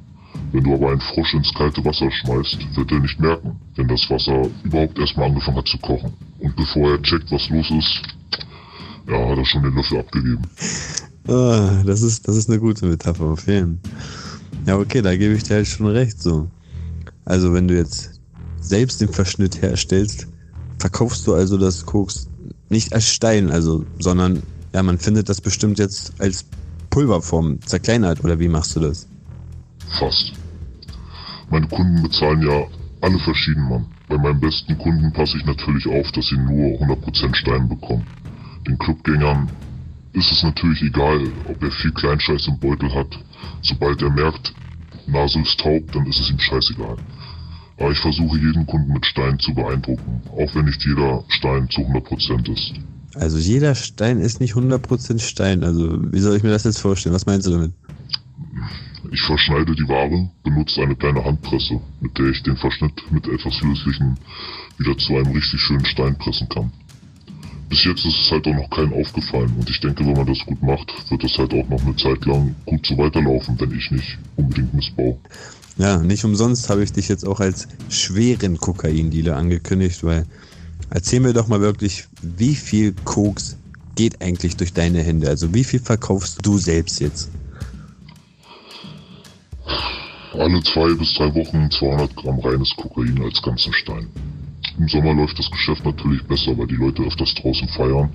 Wenn 0.52 0.64
du 0.64 0.74
aber 0.74 0.90
einen 0.90 1.00
Frosch 1.00 1.34
ins 1.34 1.52
kalte 1.54 1.84
Wasser 1.84 2.10
schmeißt, 2.10 2.76
wird 2.76 2.92
er 2.92 3.00
nicht 3.00 3.20
merken, 3.20 3.56
wenn 3.76 3.88
das 3.88 4.08
Wasser 4.10 4.48
überhaupt 4.62 4.98
erstmal 4.98 5.28
angefangen 5.28 5.58
hat 5.58 5.68
zu 5.68 5.78
kochen. 5.78 6.12
Und 6.38 6.56
bevor 6.56 6.92
er 6.92 7.02
checkt, 7.02 7.30
was 7.30 7.48
los 7.50 7.70
ist, 7.70 8.02
ja, 9.08 9.28
hat 9.28 9.38
er 9.38 9.44
schon 9.44 9.62
den 9.62 9.74
Löffel 9.74 9.98
abgegeben. 9.98 10.42
Ah, 11.28 11.82
das 11.84 12.02
ist, 12.02 12.26
das 12.28 12.36
ist 12.36 12.50
eine 12.50 12.58
gute 12.58 12.86
Metapher 12.86 13.24
auf 13.24 13.46
jeden 13.46 13.80
Ja, 14.66 14.76
okay, 14.76 15.02
da 15.02 15.16
gebe 15.16 15.34
ich 15.34 15.42
dir 15.42 15.54
halt 15.54 15.66
schon 15.66 15.86
recht, 15.86 16.20
so. 16.20 16.48
Also, 17.24 17.52
wenn 17.54 17.68
du 17.68 17.76
jetzt 17.76 18.20
selbst 18.60 19.00
den 19.00 19.08
Verschnitt 19.08 19.62
herstellst, 19.62 20.26
verkaufst 20.78 21.26
du 21.26 21.34
also 21.34 21.56
das 21.56 21.86
Koks 21.86 22.28
nicht 22.68 22.92
als 22.92 23.08
Stein, 23.08 23.50
also, 23.50 23.84
sondern, 23.98 24.42
ja, 24.74 24.82
man 24.82 24.98
findet 24.98 25.28
das 25.28 25.40
bestimmt 25.40 25.78
jetzt 25.78 26.20
als 26.20 26.44
Pulverform 26.90 27.62
zerkleinert, 27.62 28.24
oder 28.24 28.40
wie 28.40 28.48
machst 28.48 28.74
du 28.74 28.80
das? 28.80 29.06
Fast. 29.98 30.32
Meine 31.48 31.68
Kunden 31.68 32.02
bezahlen 32.02 32.42
ja 32.42 32.66
alle 33.00 33.18
verschieden, 33.20 33.68
Mann. 33.68 33.86
Bei 34.08 34.18
meinen 34.18 34.40
besten 34.40 34.76
Kunden 34.76 35.12
passe 35.12 35.38
ich 35.38 35.46
natürlich 35.46 35.86
auf, 35.86 36.10
dass 36.12 36.26
sie 36.26 36.36
nur 36.36 36.80
100% 36.80 37.34
Stein 37.34 37.68
bekommen. 37.68 38.04
Den 38.66 38.76
Clubgängern 38.78 39.48
ist 40.12 40.32
es 40.32 40.42
natürlich 40.42 40.82
egal, 40.82 41.28
ob 41.48 41.62
er 41.62 41.70
viel 41.70 41.92
Kleinscheiß 41.92 42.48
im 42.48 42.58
Beutel 42.58 42.92
hat. 42.92 43.18
Sobald 43.62 44.02
er 44.02 44.10
merkt, 44.10 44.54
Nase 45.06 45.40
ist 45.40 45.60
taub, 45.60 45.92
dann 45.92 46.06
ist 46.06 46.18
es 46.18 46.30
ihm 46.30 46.40
scheißegal. 46.40 46.96
Aber 47.78 47.90
ich 47.92 47.98
versuche 47.98 48.38
jeden 48.38 48.66
Kunden 48.66 48.92
mit 48.92 49.06
Stein 49.06 49.38
zu 49.38 49.54
beeindrucken, 49.54 50.22
auch 50.32 50.52
wenn 50.54 50.64
nicht 50.64 50.84
jeder 50.84 51.22
Stein 51.28 51.68
zu 51.70 51.82
100% 51.82 52.52
ist. 52.52 52.74
Also 53.14 53.38
jeder 53.38 53.74
Stein 53.74 54.18
ist 54.20 54.40
nicht 54.40 54.54
100% 54.54 55.20
Stein. 55.20 55.64
Also 55.64 56.12
wie 56.12 56.20
soll 56.20 56.36
ich 56.36 56.42
mir 56.42 56.50
das 56.50 56.64
jetzt 56.64 56.78
vorstellen? 56.78 57.14
Was 57.14 57.26
meinst 57.26 57.46
du 57.46 57.52
damit? 57.52 57.72
Ich 59.12 59.22
verschneide 59.22 59.74
die 59.74 59.88
Ware, 59.88 60.30
benutze 60.42 60.82
eine 60.82 60.96
kleine 60.96 61.24
Handpresse, 61.24 61.80
mit 62.00 62.18
der 62.18 62.26
ich 62.26 62.42
den 62.42 62.56
Verschnitt 62.56 62.94
mit 63.10 63.26
etwas 63.28 63.54
Flüssigem 63.56 64.16
wieder 64.78 64.96
zu 64.98 65.14
einem 65.16 65.32
richtig 65.32 65.60
schönen 65.60 65.84
Stein 65.84 66.18
pressen 66.18 66.48
kann. 66.48 66.72
Bis 67.68 67.84
jetzt 67.84 68.04
ist 68.04 68.20
es 68.20 68.30
halt 68.30 68.46
auch 68.46 68.54
noch 68.54 68.70
keinem 68.70 68.92
aufgefallen 68.92 69.52
und 69.58 69.68
ich 69.68 69.80
denke, 69.80 70.04
wenn 70.04 70.14
man 70.14 70.26
das 70.26 70.38
gut 70.46 70.62
macht, 70.62 70.92
wird 71.10 71.22
das 71.22 71.36
halt 71.38 71.52
auch 71.54 71.68
noch 71.68 71.82
eine 71.84 71.96
Zeit 71.96 72.24
lang 72.24 72.54
gut 72.66 72.86
so 72.86 72.96
weiterlaufen, 72.98 73.58
wenn 73.60 73.72
ich 73.72 73.90
nicht 73.90 74.18
unbedingt 74.36 74.74
missbaue. 74.74 75.16
Ja, 75.76 75.98
nicht 75.98 76.24
umsonst 76.24 76.70
habe 76.70 76.84
ich 76.84 76.92
dich 76.92 77.08
jetzt 77.08 77.26
auch 77.26 77.40
als 77.40 77.68
schweren 77.88 78.58
Kokaindealer 78.58 79.36
angekündigt, 79.36 80.04
weil 80.04 80.26
erzähl 80.94 81.20
mir 81.20 81.34
doch 81.34 81.48
mal 81.48 81.60
wirklich, 81.60 82.06
wie 82.22 82.54
viel 82.54 82.94
Koks 83.04 83.58
geht 83.96 84.22
eigentlich 84.22 84.56
durch 84.56 84.72
deine 84.72 85.02
Hände? 85.02 85.28
Also 85.28 85.52
wie 85.52 85.64
viel 85.64 85.80
verkaufst 85.80 86.38
du 86.42 86.56
selbst 86.56 87.00
jetzt? 87.00 87.30
Alle 90.32 90.62
zwei 90.62 90.94
bis 90.94 91.14
drei 91.14 91.34
Wochen 91.34 91.70
200 91.70 92.16
Gramm 92.16 92.38
reines 92.40 92.74
Kokain 92.76 93.20
als 93.22 93.42
ganzen 93.42 93.72
Stein. 93.72 94.08
Im 94.78 94.88
Sommer 94.88 95.14
läuft 95.14 95.38
das 95.38 95.50
Geschäft 95.50 95.84
natürlich 95.84 96.26
besser, 96.26 96.56
weil 96.58 96.66
die 96.66 96.74
Leute 96.74 97.02
öfters 97.02 97.34
draußen 97.34 97.68
feiern. 97.68 98.10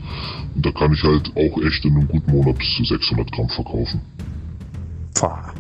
Und 0.56 0.66
da 0.66 0.72
kann 0.72 0.94
ich 0.94 1.04
halt 1.04 1.30
auch 1.36 1.62
echt 1.64 1.86
in 1.86 1.96
einem 1.96 2.08
guten 2.08 2.32
Monat 2.32 2.58
bis 2.58 2.68
zu 2.76 2.84
600 2.84 3.32
Gramm 3.32 3.50
verkaufen. 3.50 4.02
Pah. 5.14 5.54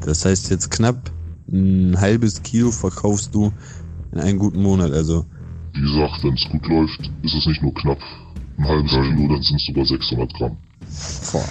Das 0.00 0.24
heißt 0.24 0.50
jetzt 0.50 0.70
knapp 0.70 1.10
ein 1.50 1.98
halbes 1.98 2.42
Kilo 2.42 2.70
verkaufst 2.70 3.34
du 3.34 3.52
in 4.12 4.18
einem 4.18 4.38
guten 4.38 4.62
Monat. 4.62 4.92
Also 4.92 5.26
Wie 5.74 5.80
gesagt, 5.80 6.22
wenn 6.24 6.34
es 6.34 6.48
gut 6.48 6.66
läuft, 6.68 7.10
ist 7.22 7.34
es 7.34 7.46
nicht 7.46 7.62
nur 7.62 7.74
knapp 7.74 8.00
ein 8.58 8.68
halbes 8.68 8.92
Kilo, 8.92 9.28
dann 9.28 9.42
sind 9.42 9.56
es 9.56 9.66
sogar 9.66 9.84
600 9.84 10.34
Gramm. 10.34 10.56
boah. 11.32 11.44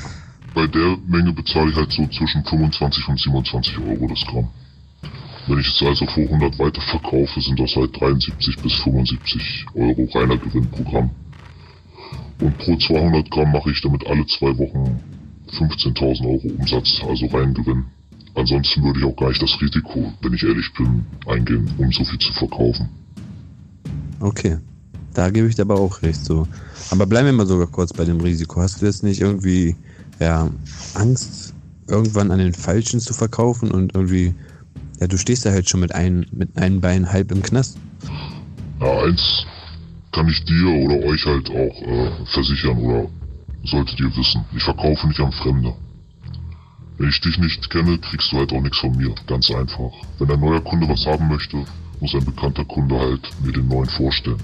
Bei 0.53 0.67
der 0.67 0.97
Menge 1.07 1.31
bezahle 1.33 1.71
ich 1.71 1.75
halt 1.75 1.91
so 1.91 2.05
zwischen 2.07 2.43
25 2.43 3.07
und 3.07 3.19
27 3.19 3.77
Euro 3.79 4.07
das 4.07 4.25
Gramm. 4.25 4.49
Wenn 5.47 5.59
ich 5.59 5.67
es 5.67 5.81
also 5.81 6.05
vor 6.05 6.23
100 6.23 6.59
weiter 6.59 6.81
verkaufe, 6.81 7.41
sind 7.41 7.59
das 7.59 7.75
halt 7.75 7.99
73 7.99 8.57
bis 8.59 8.73
75 8.73 9.65
Euro 9.73 10.07
reiner 10.13 10.37
Gewinn 10.37 10.69
pro 10.69 10.83
Gramm. 10.83 11.09
Und 12.39 12.57
pro 12.57 12.75
200 12.75 13.31
Gramm 13.31 13.51
mache 13.51 13.71
ich 13.71 13.81
damit 13.81 14.05
alle 14.07 14.25
zwei 14.27 14.55
Wochen 14.57 14.99
15.000 15.51 16.25
Euro 16.25 16.47
Umsatz, 16.59 17.01
also 17.07 17.25
rein 17.27 17.53
Gewinn. 17.53 17.85
Ansonsten 18.35 18.83
würde 18.83 18.99
ich 18.99 19.05
auch 19.05 19.15
gar 19.15 19.29
nicht 19.29 19.41
das 19.41 19.59
Risiko, 19.61 20.13
wenn 20.21 20.33
ich 20.33 20.43
ehrlich 20.43 20.71
bin, 20.73 21.05
eingehen, 21.27 21.73
um 21.77 21.91
so 21.91 22.03
viel 22.03 22.19
zu 22.19 22.31
verkaufen. 22.33 22.89
Okay. 24.21 24.57
Da 25.13 25.29
gebe 25.29 25.47
ich 25.47 25.55
dir 25.55 25.63
aber 25.63 25.79
auch 25.79 26.01
recht 26.01 26.23
so. 26.23 26.47
Aber 26.89 27.05
bleiben 27.05 27.25
wir 27.25 27.33
mal 27.33 27.47
sogar 27.47 27.67
kurz 27.67 27.91
bei 27.91 28.05
dem 28.05 28.21
Risiko. 28.21 28.61
Hast 28.61 28.81
du 28.81 28.85
jetzt 28.85 29.03
nicht 29.03 29.19
irgendwie 29.19 29.75
ja, 30.19 30.49
Angst, 30.93 31.53
irgendwann 31.87 32.31
an 32.31 32.39
den 32.39 32.53
Falschen 32.53 32.99
zu 32.99 33.13
verkaufen 33.13 33.71
und 33.71 33.93
irgendwie, 33.93 34.33
ja, 34.99 35.07
du 35.07 35.17
stehst 35.17 35.45
da 35.45 35.51
halt 35.51 35.69
schon 35.69 35.81
mit 35.81 35.93
einem, 35.93 36.25
mit 36.31 36.55
einem 36.57 36.79
Bein 36.79 37.11
halb 37.11 37.31
im 37.31 37.41
Knast. 37.41 37.77
Ja, 38.79 39.01
eins 39.01 39.45
kann 40.11 40.27
ich 40.27 40.43
dir 40.45 40.67
oder 40.67 41.05
euch 41.05 41.25
halt 41.25 41.49
auch 41.49 41.81
äh, 41.81 42.25
versichern 42.33 42.77
oder 42.77 43.09
solltet 43.65 43.99
ihr 43.99 44.15
wissen. 44.15 44.45
Ich 44.55 44.63
verkaufe 44.63 45.07
nicht 45.07 45.19
an 45.19 45.31
Fremde. 45.31 45.73
Wenn 46.97 47.09
ich 47.09 47.19
dich 47.21 47.37
nicht 47.37 47.69
kenne, 47.69 47.97
kriegst 47.97 48.31
du 48.31 48.37
halt 48.37 48.53
auch 48.53 48.61
nichts 48.61 48.77
von 48.77 48.95
mir. 48.95 49.13
Ganz 49.27 49.49
einfach. 49.49 49.91
Wenn 50.19 50.31
ein 50.31 50.39
neuer 50.39 50.61
Kunde 50.61 50.87
was 50.87 51.05
haben 51.05 51.27
möchte, 51.27 51.65
muss 52.01 52.15
ein 52.15 52.25
bekannter 52.25 52.65
Kunde 52.65 52.99
halt 52.99 53.29
mir 53.43 53.53
den 53.53 53.67
neuen 53.67 53.89
vorstellen. 53.89 54.41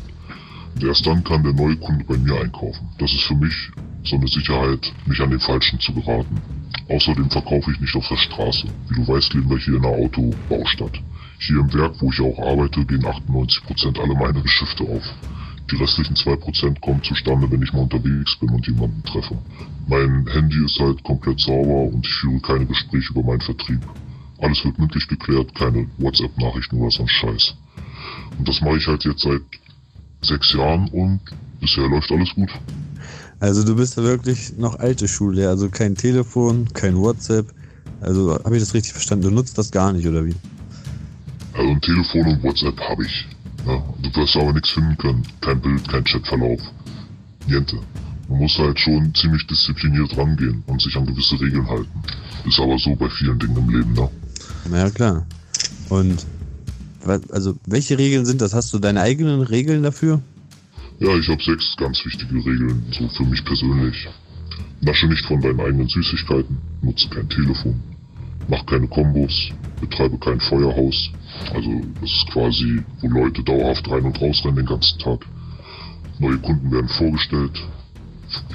Und 0.75 0.83
erst 0.83 1.05
dann 1.07 1.23
kann 1.23 1.43
der 1.43 1.53
neue 1.53 1.75
Kunde 1.77 2.05
bei 2.05 2.17
mir 2.17 2.39
einkaufen. 2.39 2.87
Das 2.99 3.11
ist 3.11 3.23
für 3.23 3.35
mich 3.35 3.71
so 4.03 4.15
eine 4.15 4.27
Sicherheit, 4.27 4.93
nicht 5.07 5.19
an 5.19 5.31
den 5.31 5.39
Falschen 5.39 5.79
zu 5.79 5.91
geraten. 5.93 6.39
Außerdem 6.87 7.29
verkaufe 7.29 7.71
ich 7.71 7.79
nicht 7.79 7.95
auf 7.95 8.07
der 8.07 8.17
Straße. 8.17 8.67
Wie 8.89 8.95
du 8.95 9.07
weißt, 9.07 9.33
leben 9.33 9.49
wir 9.49 9.57
hier 9.57 9.75
in 9.75 9.85
einer 9.85 9.95
Autobaustadt. 9.95 11.01
Hier 11.39 11.59
im 11.59 11.73
Werk, 11.73 11.95
wo 11.99 12.11
ich 12.11 12.21
auch 12.21 12.39
arbeite, 12.39 12.85
gehen 12.85 13.03
98% 13.03 13.99
alle 13.99 14.13
meine 14.13 14.41
Geschäfte 14.41 14.83
auf. 14.83 15.03
Die 15.71 15.75
restlichen 15.75 16.15
2% 16.15 16.79
kommen 16.79 17.03
zustande, 17.03 17.51
wenn 17.51 17.61
ich 17.61 17.73
mal 17.73 17.81
unterwegs 17.81 18.37
bin 18.37 18.49
und 18.51 18.65
jemanden 18.65 19.03
treffe. 19.03 19.37
Mein 19.87 20.25
Handy 20.27 20.63
ist 20.63 20.79
halt 20.79 21.03
komplett 21.03 21.39
sauber 21.41 21.93
und 21.93 22.05
ich 22.05 22.13
führe 22.13 22.39
keine 22.39 22.65
Gespräche 22.65 23.11
über 23.11 23.23
meinen 23.23 23.41
Vertrieb. 23.41 23.81
Alles 24.39 24.63
wird 24.63 24.77
mündlich 24.77 25.07
geklärt, 25.07 25.53
keine 25.55 25.87
WhatsApp-Nachrichten 25.97 26.77
oder 26.77 26.91
so 26.91 27.03
ein 27.03 27.07
Scheiß. 27.07 27.55
Und 28.37 28.47
das 28.47 28.61
mache 28.61 28.77
ich 28.77 28.87
halt 28.87 29.03
jetzt 29.03 29.21
seit 29.21 29.41
sechs 30.21 30.53
Jahren 30.53 30.87
und 30.89 31.19
bisher 31.59 31.87
läuft 31.87 32.11
alles 32.11 32.33
gut. 32.35 32.49
Also 33.39 33.63
du 33.63 33.75
bist 33.75 33.97
ja 33.97 34.03
wirklich 34.03 34.57
noch 34.57 34.79
alte 34.79 35.07
Schule, 35.07 35.47
also 35.47 35.69
kein 35.69 35.95
Telefon, 35.95 36.67
kein 36.73 36.97
WhatsApp. 36.97 37.53
Also 38.01 38.33
habe 38.43 38.55
ich 38.55 38.63
das 38.63 38.73
richtig 38.73 38.93
verstanden? 38.93 39.25
Du 39.25 39.31
nutzt 39.31 39.57
das 39.57 39.71
gar 39.71 39.93
nicht, 39.93 40.07
oder 40.07 40.25
wie? 40.25 40.35
Also 41.53 41.69
ein 41.69 41.81
Telefon 41.81 42.27
und 42.27 42.43
WhatsApp 42.43 42.79
habe 42.79 43.05
ich. 43.05 43.27
Ja, 43.65 43.83
du 44.01 44.15
wirst 44.15 44.35
aber 44.35 44.53
nichts 44.53 44.69
finden 44.69 44.97
können. 44.97 45.23
Kein 45.41 45.59
Bild, 45.59 45.87
kein 45.87 46.03
Chatverlauf. 46.03 46.61
Niente. 47.47 47.79
Man 48.29 48.39
muss 48.39 48.57
halt 48.57 48.79
schon 48.79 49.13
ziemlich 49.15 49.45
diszipliniert 49.47 50.17
rangehen 50.17 50.63
und 50.67 50.81
sich 50.81 50.95
an 50.95 51.05
gewisse 51.05 51.39
Regeln 51.39 51.67
halten. 51.67 52.01
Ist 52.45 52.59
aber 52.59 52.77
so 52.77 52.95
bei 52.95 53.09
vielen 53.09 53.39
Dingen 53.39 53.57
im 53.57 53.69
Leben, 53.69 53.93
ne? 53.93 54.09
Na 54.69 54.77
ja, 54.79 54.89
klar. 54.89 55.25
Und 55.89 56.25
also 57.31 57.55
welche 57.65 57.97
Regeln 57.97 58.25
sind 58.25 58.41
das? 58.41 58.53
Hast 58.53 58.73
du 58.73 58.79
deine 58.79 59.01
eigenen 59.01 59.41
Regeln 59.41 59.83
dafür? 59.83 60.21
Ja, 60.99 61.15
ich 61.15 61.27
habe 61.29 61.41
sechs 61.41 61.75
ganz 61.77 62.03
wichtige 62.05 62.35
Regeln, 62.35 62.83
so 62.91 63.07
für 63.09 63.23
mich 63.23 63.43
persönlich. 63.45 64.07
Nasche 64.81 65.07
nicht 65.07 65.25
von 65.25 65.41
deinen 65.41 65.59
eigenen 65.59 65.87
Süßigkeiten, 65.87 66.57
nutze 66.81 67.07
kein 67.09 67.29
Telefon, 67.29 67.81
mach 68.47 68.65
keine 68.65 68.87
Kombos, 68.87 69.49
betreibe 69.79 70.17
kein 70.17 70.39
Feuerhaus. 70.39 71.09
Also 71.53 71.81
das 72.01 72.11
ist 72.11 72.27
quasi, 72.31 72.83
wo 73.01 73.07
Leute 73.07 73.43
dauerhaft 73.43 73.89
rein 73.89 74.03
und 74.03 74.19
raus 74.21 74.41
rennen 74.43 74.57
den 74.57 74.65
ganzen 74.65 74.99
Tag. 74.99 75.25
Neue 76.19 76.37
Kunden 76.39 76.71
werden 76.71 76.89
vorgestellt 76.89 77.57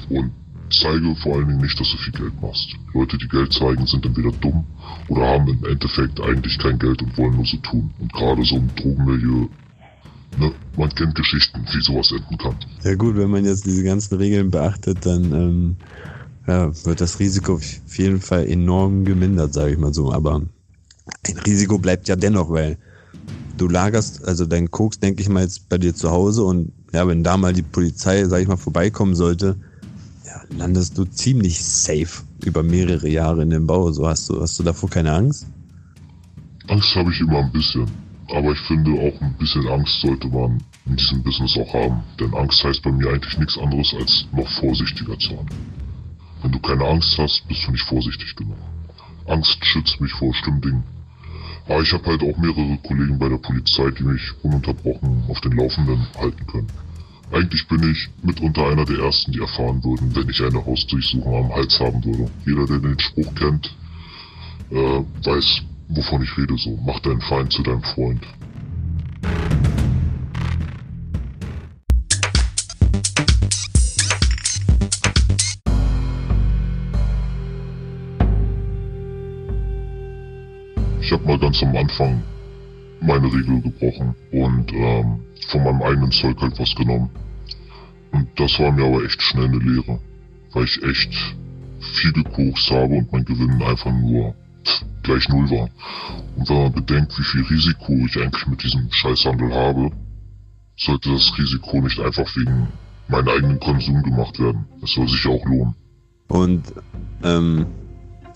und 0.09 0.31
zeige 0.69 1.15
vor 1.21 1.35
allen 1.35 1.47
Dingen 1.47 1.61
nicht, 1.61 1.79
dass 1.79 1.89
du 1.91 1.97
viel 1.97 2.13
Geld 2.13 2.41
machst. 2.41 2.75
Leute, 2.93 3.17
die 3.17 3.27
Geld 3.27 3.53
zeigen, 3.53 3.85
sind 3.85 4.05
entweder 4.05 4.31
dumm 4.31 4.65
oder 5.07 5.27
haben 5.27 5.47
im 5.47 5.65
Endeffekt 5.65 6.19
eigentlich 6.21 6.57
kein 6.59 6.79
Geld 6.79 7.01
und 7.01 7.17
wollen 7.17 7.35
nur 7.35 7.45
so 7.45 7.57
tun. 7.57 7.91
Und 7.99 8.13
gerade 8.13 8.43
so 8.43 8.57
im 8.57 8.69
Drogenmilieu, 8.75 9.47
ne, 10.39 10.51
man 10.77 10.89
kennt 10.95 11.15
Geschichten, 11.15 11.65
wie 11.71 11.81
sowas 11.81 12.11
enden 12.11 12.37
kann. 12.37 12.55
Ja 12.83 12.95
gut, 12.95 13.15
wenn 13.15 13.29
man 13.29 13.45
jetzt 13.45 13.65
diese 13.65 13.83
ganzen 13.83 14.17
Regeln 14.17 14.49
beachtet, 14.49 15.05
dann 15.05 15.31
ähm, 15.31 15.77
ja, 16.47 16.71
wird 16.85 17.01
das 17.01 17.19
Risiko 17.19 17.55
auf 17.55 17.97
jeden 17.97 18.21
Fall 18.21 18.47
enorm 18.47 19.05
gemindert, 19.05 19.53
sage 19.53 19.73
ich 19.73 19.77
mal 19.77 19.93
so. 19.93 20.11
Aber 20.11 20.41
ein 21.27 21.37
Risiko 21.45 21.77
bleibt 21.77 22.07
ja 22.07 22.15
dennoch, 22.15 22.49
weil 22.49 22.77
du 23.57 23.67
lagerst, 23.67 24.25
also 24.25 24.45
dein 24.45 24.71
Koks, 24.71 24.99
denke 24.99 25.21
ich 25.21 25.29
mal, 25.29 25.43
jetzt 25.43 25.69
bei 25.69 25.77
dir 25.77 25.93
zu 25.93 26.11
Hause 26.11 26.43
und 26.43 26.71
ja, 26.93 27.07
wenn 27.07 27.23
da 27.23 27.37
mal 27.37 27.53
die 27.53 27.61
Polizei, 27.61 28.25
sage 28.25 28.43
ich 28.43 28.47
mal, 28.47 28.57
vorbeikommen 28.57 29.15
sollte, 29.15 29.57
landest 30.57 30.97
du 30.97 31.05
ziemlich 31.05 31.63
safe 31.63 32.23
über 32.43 32.63
mehrere 32.63 33.07
Jahre 33.07 33.43
in 33.43 33.49
dem 33.49 33.67
Bau. 33.67 33.91
So 33.91 34.07
hast 34.07 34.29
du, 34.29 34.41
hast 34.41 34.59
du 34.59 34.63
davor 34.63 34.89
keine 34.89 35.11
Angst? 35.13 35.47
Angst 36.67 36.95
habe 36.95 37.11
ich 37.11 37.19
immer 37.19 37.39
ein 37.39 37.51
bisschen. 37.51 37.87
Aber 38.29 38.51
ich 38.51 38.59
finde, 38.61 38.91
auch 38.91 39.21
ein 39.21 39.35
bisschen 39.37 39.67
Angst 39.67 39.99
sollte 40.01 40.27
man 40.27 40.63
in 40.85 40.95
diesem 40.95 41.21
Business 41.23 41.57
auch 41.57 41.73
haben. 41.73 42.03
Denn 42.19 42.33
Angst 42.33 42.63
heißt 42.63 42.81
bei 42.81 42.91
mir 42.91 43.09
eigentlich 43.09 43.37
nichts 43.37 43.57
anderes, 43.57 43.93
als 43.93 44.25
noch 44.31 44.49
vorsichtiger 44.59 45.17
zu 45.19 45.29
sein. 45.29 45.45
Wenn 46.41 46.51
du 46.51 46.59
keine 46.59 46.85
Angst 46.85 47.17
hast, 47.17 47.47
bist 47.47 47.67
du 47.67 47.71
nicht 47.71 47.83
vorsichtig 47.83 48.35
genug. 48.35 48.57
Angst 49.27 49.63
schützt 49.63 49.99
mich 50.01 50.11
vor 50.13 50.33
schlimmen 50.33 50.61
Dingen. 50.61 50.83
Aber 51.67 51.81
ich 51.81 51.93
habe 51.93 52.05
halt 52.05 52.21
auch 52.21 52.37
mehrere 52.37 52.77
Kollegen 52.83 53.17
bei 53.17 53.29
der 53.29 53.37
Polizei, 53.37 53.89
die 53.91 54.03
mich 54.03 54.21
ununterbrochen 54.41 55.23
auf 55.29 55.39
den 55.41 55.53
Laufenden 55.53 56.05
halten 56.17 56.45
können. 56.47 56.67
Eigentlich 57.33 57.67
bin 57.67 57.81
ich 57.91 58.09
mitunter 58.21 58.67
einer 58.67 58.85
der 58.85 58.99
ersten, 58.99 59.31
die 59.31 59.39
erfahren 59.39 59.83
würden, 59.83 60.15
wenn 60.15 60.29
ich 60.29 60.39
eine 60.39 60.63
Hausdurchsuchung 60.63 61.45
am 61.45 61.55
Hals 61.55 61.79
haben 61.79 62.05
würde. 62.05 62.29
Jeder, 62.45 62.67
der 62.67 62.77
den 62.77 62.99
Spruch 62.99 63.33
kennt, 63.33 63.75
äh, 64.69 64.75
weiß, 64.75 65.63
wovon 65.87 66.21
ich 66.21 66.37
rede 66.37 66.55
so. 66.59 66.77
Mach 66.85 66.99
deinen 66.99 67.21
Feind 67.21 67.51
zu 67.51 67.63
deinem 67.63 67.81
Freund. 67.81 68.21
Ich 81.01 81.11
habe 81.11 81.25
mal 81.25 81.39
ganz 81.39 81.63
am 81.63 81.75
Anfang 81.75 82.21
meine 83.05 83.27
Regel 83.27 83.61
gebrochen 83.61 84.15
und 84.31 84.71
ähm, 84.73 85.19
von 85.47 85.63
meinem 85.63 85.81
eigenen 85.81 86.11
Zeug 86.11 86.39
halt 86.41 86.57
was 86.59 86.73
genommen. 86.75 87.09
Und 88.11 88.27
das 88.35 88.59
war 88.59 88.71
mir 88.71 88.85
aber 88.85 89.03
echt 89.03 89.21
schnell 89.21 89.45
eine 89.45 89.57
Lehre, 89.57 89.99
weil 90.53 90.65
ich 90.65 90.81
echt 90.83 91.13
viel 91.79 92.13
gekokst 92.13 92.69
habe 92.71 92.95
und 92.95 93.11
mein 93.11 93.25
Gewinn 93.25 93.61
einfach 93.61 93.91
nur 93.91 94.33
gleich 95.03 95.27
null 95.29 95.49
war. 95.49 95.69
Und 96.35 96.49
wenn 96.49 96.63
man 96.63 96.71
bedenkt, 96.71 97.17
wie 97.17 97.23
viel 97.23 97.43
Risiko 97.43 97.93
ich 98.05 98.17
eigentlich 98.17 98.47
mit 98.47 98.63
diesem 98.63 98.91
Scheißhandel 98.91 99.53
habe, 99.53 99.91
sollte 100.77 101.11
das 101.11 101.37
Risiko 101.37 101.81
nicht 101.81 101.99
einfach 101.99 102.29
wegen 102.35 102.67
meinem 103.07 103.27
eigenen 103.27 103.59
Konsum 103.59 104.01
gemacht 104.03 104.39
werden. 104.39 104.65
Es 104.81 104.93
soll 104.93 105.07
sich 105.07 105.27
auch 105.27 105.43
lohnen. 105.45 105.75
Und 106.29 106.63
ähm, 107.23 107.65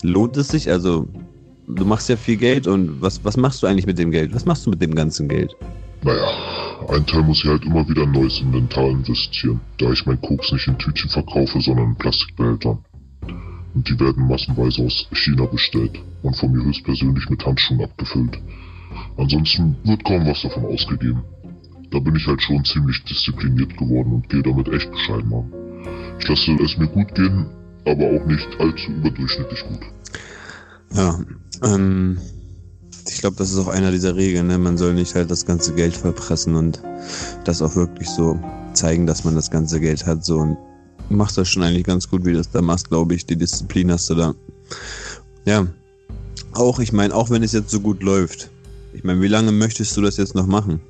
lohnt 0.02 0.36
es 0.36 0.48
sich? 0.48 0.70
Also, 0.70 1.08
du 1.68 1.84
machst 1.84 2.08
ja 2.08 2.16
viel 2.16 2.36
Geld 2.36 2.66
und 2.66 3.00
was, 3.00 3.22
was 3.24 3.36
machst 3.36 3.62
du 3.62 3.66
eigentlich 3.66 3.86
mit 3.86 3.98
dem 3.98 4.10
Geld? 4.10 4.34
Was 4.34 4.44
machst 4.44 4.66
du 4.66 4.70
mit 4.70 4.80
dem 4.80 4.94
ganzen 4.94 5.28
Geld? 5.28 5.54
Naja, 6.02 6.28
ein 6.88 7.04
Teil 7.06 7.22
muss 7.22 7.42
ich 7.42 7.50
halt 7.50 7.64
immer 7.64 7.86
wieder 7.88 8.04
in 8.04 8.12
neues 8.12 8.40
Inventar 8.40 8.88
investieren, 8.88 9.60
da 9.78 9.90
ich 9.92 10.06
mein 10.06 10.20
Koks 10.20 10.52
nicht 10.52 10.66
in 10.66 10.78
Tütchen 10.78 11.10
verkaufe, 11.10 11.60
sondern 11.60 11.90
in 11.90 11.96
Plastikbehältern. 11.96 12.78
Und 13.74 13.88
die 13.88 14.00
werden 14.00 14.26
massenweise 14.26 14.82
aus 14.82 15.06
China 15.12 15.44
bestellt 15.44 16.00
und 16.22 16.36
von 16.36 16.50
mir 16.52 16.64
höchstpersönlich 16.64 17.28
mit 17.28 17.44
Handschuhen 17.44 17.82
abgefüllt. 17.82 18.38
Ansonsten 19.16 19.76
wird 19.84 20.04
kaum 20.04 20.26
was 20.26 20.42
davon 20.42 20.64
ausgegeben. 20.64 21.22
Da 21.90 21.98
bin 21.98 22.16
ich 22.16 22.26
halt 22.26 22.42
schon 22.42 22.64
ziemlich 22.64 23.02
diszipliniert 23.04 23.76
geworden 23.76 24.14
und 24.14 24.28
gehe 24.28 24.42
damit 24.42 24.68
echt 24.68 24.90
bescheiden 24.90 25.32
um. 25.32 25.52
Ich 26.18 26.28
lasse 26.28 26.56
es 26.62 26.76
mir 26.76 26.88
gut 26.88 27.14
gehen, 27.14 27.46
aber 27.84 28.04
auch 28.04 28.26
nicht 28.26 28.48
allzu 28.58 28.90
überdurchschnittlich 28.90 29.64
gut. 29.64 29.97
Ja, 30.94 31.18
ähm, 31.62 32.18
ich 33.08 33.20
glaube, 33.20 33.36
das 33.36 33.50
ist 33.50 33.58
auch 33.58 33.68
einer 33.68 33.90
dieser 33.90 34.16
Regeln. 34.16 34.46
Ne? 34.46 34.58
Man 34.58 34.78
soll 34.78 34.94
nicht 34.94 35.14
halt 35.14 35.30
das 35.30 35.46
ganze 35.46 35.74
Geld 35.74 35.96
verpressen 35.96 36.54
und 36.54 36.82
das 37.44 37.62
auch 37.62 37.74
wirklich 37.76 38.08
so 38.08 38.38
zeigen, 38.74 39.06
dass 39.06 39.24
man 39.24 39.34
das 39.34 39.50
ganze 39.50 39.80
Geld 39.80 40.06
hat. 40.06 40.24
So 40.24 40.38
und 40.38 40.56
machst 41.08 41.38
das 41.38 41.48
schon 41.48 41.62
eigentlich 41.62 41.84
ganz 41.84 42.08
gut, 42.08 42.24
wie 42.24 42.32
du 42.32 42.38
das 42.38 42.50
da 42.50 42.62
machst, 42.62 42.88
glaube 42.88 43.14
ich. 43.14 43.26
Die 43.26 43.36
Disziplin 43.36 43.90
hast 43.90 44.10
du 44.10 44.14
da. 44.14 44.34
Ja, 45.44 45.66
auch, 46.52 46.78
ich 46.78 46.92
meine, 46.92 47.14
auch 47.14 47.30
wenn 47.30 47.42
es 47.42 47.52
jetzt 47.52 47.70
so 47.70 47.80
gut 47.80 48.02
läuft. 48.02 48.50
Ich 48.92 49.04
meine, 49.04 49.20
wie 49.20 49.28
lange 49.28 49.52
möchtest 49.52 49.96
du 49.96 50.02
das 50.02 50.16
jetzt 50.16 50.34
noch 50.34 50.46
machen? 50.46 50.80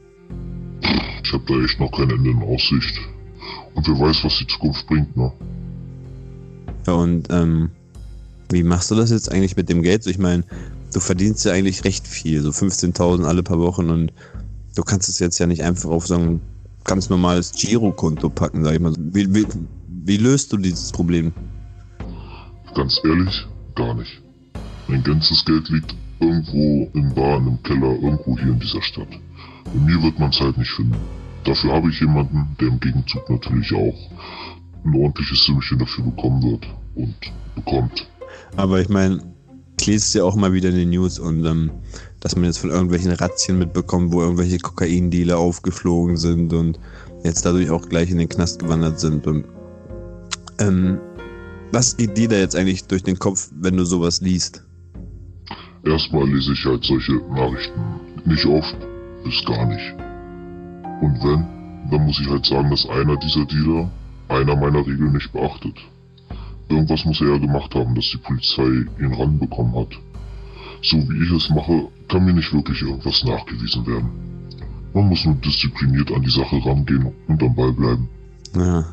Ich 1.25 1.33
habe 1.33 1.45
da 1.47 1.65
echt 1.65 1.79
noch 1.79 1.91
kein 1.93 2.11
Ende 2.11 2.31
in 2.31 2.43
Aussicht. 2.43 2.99
Und 3.75 3.87
wer 3.87 3.99
weiß, 3.99 4.25
was 4.25 4.39
die 4.39 4.47
Zukunft 4.47 4.87
bringt, 4.87 5.17
ne? 5.17 5.33
Ja, 6.87 6.95
und 6.95 7.29
ähm, 7.31 7.71
wie 8.51 8.63
machst 8.63 8.91
du 8.91 8.95
das 8.95 9.11
jetzt 9.11 9.31
eigentlich 9.31 9.57
mit 9.57 9.69
dem 9.69 9.83
Geld? 9.83 10.07
Ich 10.07 10.19
meine, 10.19 10.45
du 10.93 11.01
verdienst 11.01 11.45
ja 11.45 11.53
eigentlich 11.53 11.85
recht 11.85 12.07
viel, 12.07 12.43
so 12.43 12.51
15.000 12.51 13.25
alle 13.25 13.43
paar 13.43 13.59
Wochen 13.59 13.91
und 13.91 14.13
du 14.75 14.83
kannst 14.83 15.09
es 15.09 15.19
jetzt 15.19 15.39
ja 15.39 15.47
nicht 15.47 15.63
einfach 15.63 15.91
auf 15.91 16.07
so 16.07 16.15
ein 16.15 16.41
ganz 16.85 17.11
normales 17.11 17.53
Girokonto 17.53 18.31
packen, 18.31 18.65
sag 18.65 18.75
ich 18.75 18.81
mal. 18.81 18.95
Wie, 18.99 19.33
wie, 19.35 19.47
wie 20.05 20.17
löst 20.17 20.53
du 20.53 20.57
dieses 20.57 20.91
Problem? 20.93 21.33
Ganz 22.75 23.01
ehrlich, 23.05 23.47
gar 23.75 23.95
nicht. 23.95 24.23
Mein 24.87 25.03
ganzes 25.03 25.45
Geld 25.45 25.69
liegt 25.69 25.95
irgendwo 26.21 26.91
im 26.95 27.15
Bahn, 27.15 27.47
im 27.47 27.63
Keller, 27.63 27.93
irgendwo 28.03 28.39
hier 28.39 28.53
in 28.53 28.61
dieser 28.61 28.83
Stadt. 28.83 29.09
Bei 29.65 29.81
mir 29.81 30.03
wird 30.03 30.19
man 30.19 30.31
es 30.31 30.41
halt 30.41 30.57
nicht 30.57 30.71
finden. 30.71 30.97
Dafür 31.45 31.73
habe 31.73 31.91
ich 31.91 32.01
jemanden, 32.01 32.57
der 32.61 32.69
im 32.69 32.81
Gegenzug 32.81 33.29
natürlich 33.29 33.73
auch 33.75 34.11
ein 34.85 34.95
ordentliches 34.95 35.45
Sümmchen 35.45 35.79
dafür 35.79 36.05
bekommen 36.05 36.43
wird 36.43 36.67
und 36.95 37.15
bekommt. 37.55 38.09
Aber 38.57 38.81
ich 38.81 38.89
meine, 38.89 39.21
ich 39.81 39.87
lese 39.87 40.19
ja 40.19 40.25
auch 40.25 40.37
mal 40.37 40.53
wieder 40.53 40.71
in 40.71 40.77
den 40.77 40.91
News 40.91 41.19
und 41.19 41.45
ähm, 41.45 41.71
dass 42.21 42.35
man 42.35 42.47
jetzt 42.47 42.59
von 42.59 42.71
irgendwelchen 42.71 43.13
Razzien 43.13 43.59
mitbekommt, 43.59 44.13
wo 44.13 44.21
irgendwelche 44.23 44.59
Kokaindealer 44.59 45.39
aufgeflogen 45.39 46.17
sind 46.17 46.53
und 46.53 46.79
jetzt 47.23 47.45
dadurch 47.45 47.71
auch 47.71 47.89
gleich 47.89 48.11
in 48.11 48.19
den 48.19 48.29
Knast 48.29 48.61
gewandert 48.61 48.99
sind. 48.99 49.27
Und 49.27 49.45
ähm, 50.59 50.99
was 51.73 51.97
geht 51.97 52.17
dir 52.17 52.29
da 52.29 52.37
jetzt 52.37 52.57
eigentlich 52.57 52.85
durch 52.87 53.03
den 53.03 53.19
Kopf, 53.19 53.51
wenn 53.61 53.77
du 53.77 53.85
sowas 53.85 54.21
liest? 54.21 54.65
Erstmal 55.85 56.29
lese 56.29 56.53
ich 56.53 56.65
halt 56.65 56.85
solche 56.85 57.13
Nachrichten 57.31 57.81
nicht 58.25 58.45
oft 58.47 58.77
bis 59.25 59.45
gar 59.45 59.67
nicht. 59.67 59.95
Und 61.01 61.19
wenn, 61.23 61.91
dann 61.91 62.05
muss 62.05 62.19
ich 62.21 62.29
halt 62.29 62.45
sagen, 62.45 62.71
dass 62.71 62.87
einer 62.89 63.17
dieser 63.17 63.45
Dealer 63.47 63.91
einer 64.29 64.57
meiner 64.57 64.81
Regeln 64.87 65.13
nicht 65.13 65.33
beachtet. 65.33 65.77
Irgendwas 66.69 67.05
muss 67.05 67.21
er 67.21 67.29
ja 67.29 67.39
gemacht 67.39 67.75
haben, 67.75 67.95
dass 67.95 68.11
die 68.11 68.19
Polizei 68.19 68.87
ihn 69.01 69.15
ranbekommen 69.15 69.75
hat. 69.75 69.89
So 70.83 70.97
wie 70.97 71.25
ich 71.25 71.33
es 71.33 71.51
mache, 71.51 71.89
kann 72.09 72.25
mir 72.25 72.35
nicht 72.35 72.53
wirklich 72.53 72.83
irgendwas 72.83 73.25
nachgewiesen 73.25 73.87
werden. 73.87 74.09
Man 74.95 75.09
muss 75.09 75.25
nur 75.25 75.35
diszipliniert 75.37 76.11
an 76.13 76.23
die 76.23 76.31
Sache 76.31 76.57
rangehen 76.65 77.13
und 77.27 77.43
am 77.43 77.55
Ball 77.55 77.73
bleiben. 77.73 78.09
Ja. 78.57 78.85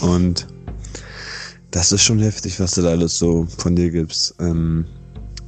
Und 0.00 0.46
das 1.70 1.92
ist 1.92 2.02
schon 2.02 2.18
heftig, 2.18 2.58
was 2.60 2.72
du 2.72 2.82
da 2.82 2.90
alles 2.90 3.18
so 3.18 3.46
von 3.58 3.76
dir 3.76 3.90
gibst. 3.90 4.34
Ähm, 4.40 4.86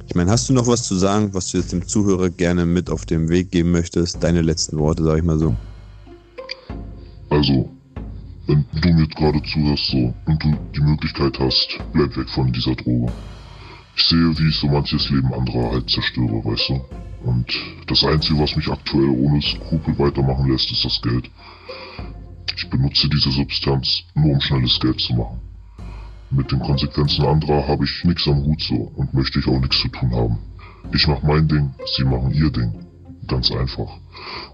ich 0.07 0.15
meine, 0.15 0.31
hast 0.31 0.49
du 0.49 0.53
noch 0.53 0.67
was 0.67 0.83
zu 0.83 0.95
sagen, 0.95 1.33
was 1.33 1.51
du 1.51 1.57
jetzt 1.57 1.71
dem 1.71 1.87
Zuhörer 1.87 2.29
gerne 2.29 2.65
mit 2.65 2.89
auf 2.89 3.05
den 3.05 3.29
Weg 3.29 3.51
geben 3.51 3.71
möchtest? 3.71 4.23
Deine 4.23 4.41
letzten 4.41 4.77
Worte, 4.77 5.03
sag 5.03 5.17
ich 5.17 5.23
mal 5.23 5.39
so. 5.39 5.55
Also, 7.29 7.69
wenn 8.47 8.65
du 8.73 8.93
mir 8.93 9.07
gerade 9.07 9.41
zuhörst 9.43 9.87
so 9.87 10.13
und 10.25 10.43
du 10.43 10.57
die 10.75 10.81
Möglichkeit 10.81 11.39
hast, 11.39 11.77
bleib 11.93 12.15
weg 12.17 12.29
von 12.29 12.51
dieser 12.51 12.75
Droge. 12.75 13.11
Ich 13.95 14.03
sehe, 14.03 14.37
wie 14.37 14.49
ich 14.49 14.57
so 14.57 14.67
manches 14.67 15.09
Leben 15.09 15.33
anderer 15.33 15.71
halt 15.71 15.89
zerstöre, 15.89 16.43
weißt 16.43 16.69
du? 16.69 16.81
Und 17.23 17.47
das 17.87 18.03
Einzige, 18.03 18.39
was 18.39 18.55
mich 18.55 18.67
aktuell 18.67 19.09
ohne 19.09 19.41
Skrupel 19.41 19.97
weitermachen 19.97 20.51
lässt, 20.51 20.71
ist 20.71 20.83
das 20.83 21.01
Geld. 21.01 21.29
Ich 22.55 22.69
benutze 22.69 23.07
diese 23.07 23.31
Substanz 23.31 24.03
nur 24.15 24.33
um 24.33 24.41
schnelles 24.41 24.79
Geld 24.79 24.99
zu 24.99 25.13
machen. 25.13 25.39
Mit 26.31 26.51
den 26.51 26.59
Konsequenzen 26.59 27.25
anderer 27.25 27.67
habe 27.67 27.85
ich 27.85 28.03
nichts 28.03 28.27
am 28.27 28.43
Hut 28.43 28.61
so 28.61 28.91
und 28.95 29.13
möchte 29.13 29.39
ich 29.39 29.47
auch 29.47 29.59
nichts 29.59 29.79
zu 29.79 29.87
tun 29.87 30.13
haben. 30.13 30.39
Ich 30.91 31.07
mache 31.07 31.25
mein 31.25 31.47
Ding, 31.47 31.73
sie 31.95 32.03
machen 32.03 32.31
ihr 32.33 32.51
Ding. 32.51 32.73
Ganz 33.27 33.51
einfach. 33.51 33.99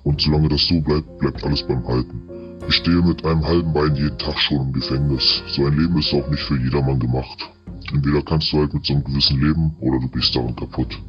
Und 0.04 0.22
solange 0.22 0.50
das 0.50 0.68
so 0.68 0.80
bleibt, 0.82 1.18
bleibt 1.18 1.44
alles 1.44 1.66
beim 1.66 1.86
Halten. 1.88 2.39
Ich 2.68 2.76
stehe 2.76 3.02
mit 3.02 3.26
einem 3.26 3.46
halben 3.46 3.74
Bein 3.74 3.96
jeden 3.96 4.18
Tag 4.18 4.38
schon 4.40 4.68
im 4.68 4.74
Gefängnis. 4.74 5.42
So 5.48 5.66
ein 5.66 5.78
Leben 5.78 5.98
ist 5.98 6.14
auch 6.14 6.28
nicht 6.30 6.44
für 6.44 6.58
jedermann 6.58 7.00
gemacht. 7.00 7.50
Entweder 7.92 8.22
kannst 8.22 8.52
du 8.52 8.60
halt 8.60 8.74
mit 8.74 8.86
so 8.86 8.94
einem 8.94 9.04
gewissen 9.04 9.40
leben 9.40 9.76
oder 9.80 10.00
du 10.00 10.08
bist 10.10 10.36
daran 10.36 10.56
kaputt. 10.56 11.00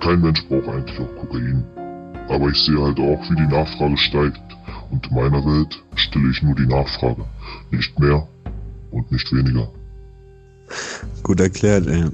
Kein 0.00 0.20
Mensch 0.20 0.46
braucht 0.46 0.68
eigentlich 0.68 1.00
auch 1.00 1.16
Kokain. 1.16 1.64
Aber 2.28 2.48
ich 2.48 2.58
sehe 2.58 2.80
halt 2.80 2.98
auch, 2.98 3.30
wie 3.30 3.36
die 3.36 3.46
Nachfrage 3.46 3.96
steigt. 3.96 4.40
Und 4.90 5.06
in 5.06 5.14
meiner 5.14 5.44
Welt 5.44 5.82
stille 5.96 6.30
ich 6.30 6.42
nur 6.42 6.54
die 6.54 6.66
Nachfrage. 6.66 7.24
Nicht 7.70 7.98
mehr 7.98 8.28
und 8.90 9.10
nicht 9.10 9.32
weniger. 9.32 9.68
Gut 11.22 11.40
erklärt, 11.40 11.86
ey. 11.86 12.04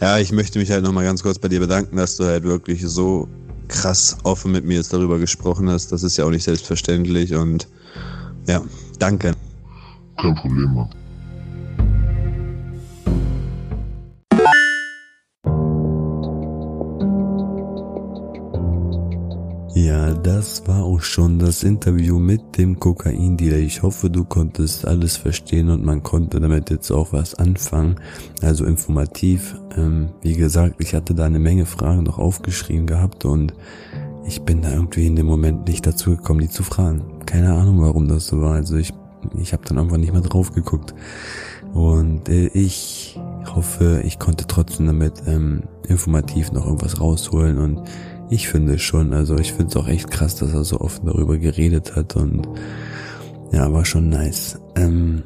Ja, 0.00 0.18
ich 0.18 0.30
möchte 0.30 0.58
mich 0.58 0.70
halt 0.70 0.84
nochmal 0.84 1.04
ganz 1.04 1.22
kurz 1.22 1.38
bei 1.38 1.48
dir 1.48 1.60
bedanken, 1.60 1.96
dass 1.96 2.16
du 2.16 2.24
halt 2.24 2.44
wirklich 2.44 2.86
so 2.86 3.28
krass 3.68 4.16
offen 4.24 4.52
mit 4.52 4.64
mir 4.64 4.76
jetzt 4.76 4.92
darüber 4.92 5.18
gesprochen 5.18 5.68
hast. 5.68 5.92
Das 5.92 6.02
ist 6.02 6.16
ja 6.16 6.24
auch 6.24 6.30
nicht 6.30 6.44
selbstverständlich 6.44 7.34
und 7.34 7.68
ja, 8.46 8.62
danke. 8.98 9.34
Kein 10.16 10.34
Problem, 10.34 10.74
Mann. 10.74 10.97
Das 20.38 20.68
war 20.68 20.84
auch 20.84 21.00
schon 21.00 21.40
das 21.40 21.64
Interview 21.64 22.20
mit 22.20 22.58
dem 22.58 22.78
Kokain-Dealer. 22.78 23.56
Ich 23.56 23.82
hoffe, 23.82 24.08
du 24.08 24.22
konntest 24.24 24.86
alles 24.86 25.16
verstehen 25.16 25.68
und 25.68 25.84
man 25.84 26.04
konnte 26.04 26.38
damit 26.38 26.70
jetzt 26.70 26.92
auch 26.92 27.12
was 27.12 27.34
anfangen. 27.34 27.96
Also 28.40 28.64
informativ. 28.64 29.56
Ähm, 29.76 30.10
wie 30.22 30.34
gesagt, 30.34 30.76
ich 30.78 30.94
hatte 30.94 31.12
da 31.12 31.24
eine 31.24 31.40
Menge 31.40 31.66
Fragen 31.66 32.04
noch 32.04 32.20
aufgeschrieben 32.20 32.86
gehabt 32.86 33.24
und 33.24 33.52
ich 34.28 34.42
bin 34.42 34.62
da 34.62 34.70
irgendwie 34.70 35.08
in 35.08 35.16
dem 35.16 35.26
Moment 35.26 35.66
nicht 35.66 35.84
dazu 35.84 36.10
gekommen, 36.10 36.38
die 36.38 36.48
zu 36.48 36.62
fragen. 36.62 37.02
Keine 37.26 37.52
Ahnung, 37.52 37.82
warum 37.82 38.06
das 38.06 38.28
so 38.28 38.40
war. 38.40 38.54
Also 38.54 38.76
ich, 38.76 38.94
ich 39.40 39.52
habe 39.52 39.64
dann 39.66 39.80
einfach 39.80 39.96
nicht 39.96 40.12
mehr 40.12 40.22
drauf 40.22 40.52
geguckt. 40.52 40.94
Und 41.74 42.28
äh, 42.28 42.46
ich 42.46 43.18
hoffe, 43.56 44.02
ich 44.04 44.20
konnte 44.20 44.46
trotzdem 44.46 44.86
damit 44.86 45.14
ähm, 45.26 45.64
informativ 45.88 46.52
noch 46.52 46.64
irgendwas 46.64 47.00
rausholen 47.00 47.58
und 47.58 47.82
ich 48.30 48.48
finde 48.48 48.78
schon, 48.78 49.12
also 49.12 49.36
ich 49.36 49.52
finde 49.52 49.68
es 49.68 49.76
auch 49.76 49.88
echt 49.88 50.10
krass, 50.10 50.36
dass 50.36 50.52
er 50.52 50.64
so 50.64 50.80
offen 50.80 51.06
darüber 51.06 51.38
geredet 51.38 51.96
hat 51.96 52.16
und 52.16 52.46
ja, 53.52 53.72
war 53.72 53.84
schon 53.84 54.08
nice. 54.08 54.58
Ähm, 54.76 55.22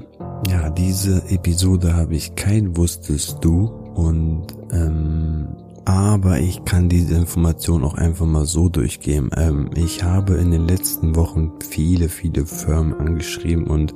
ja, 0.48 0.70
diese 0.70 1.22
Episode 1.28 1.94
habe 1.94 2.14
ich 2.14 2.34
kein 2.34 2.76
Wusstest 2.76 3.38
du 3.42 3.66
und 3.94 4.46
ähm, 4.72 5.48
aber 5.84 6.38
ich 6.38 6.64
kann 6.64 6.88
diese 6.88 7.14
Information 7.14 7.82
auch 7.82 7.94
einfach 7.94 8.26
mal 8.26 8.46
so 8.46 8.68
durchgeben. 8.68 9.30
Ähm, 9.36 9.70
ich 9.74 10.04
habe 10.04 10.34
in 10.34 10.52
den 10.52 10.68
letzten 10.68 11.16
Wochen 11.16 11.52
viele, 11.68 12.08
viele 12.08 12.46
Firmen 12.46 12.94
angeschrieben 12.94 13.66
und 13.66 13.92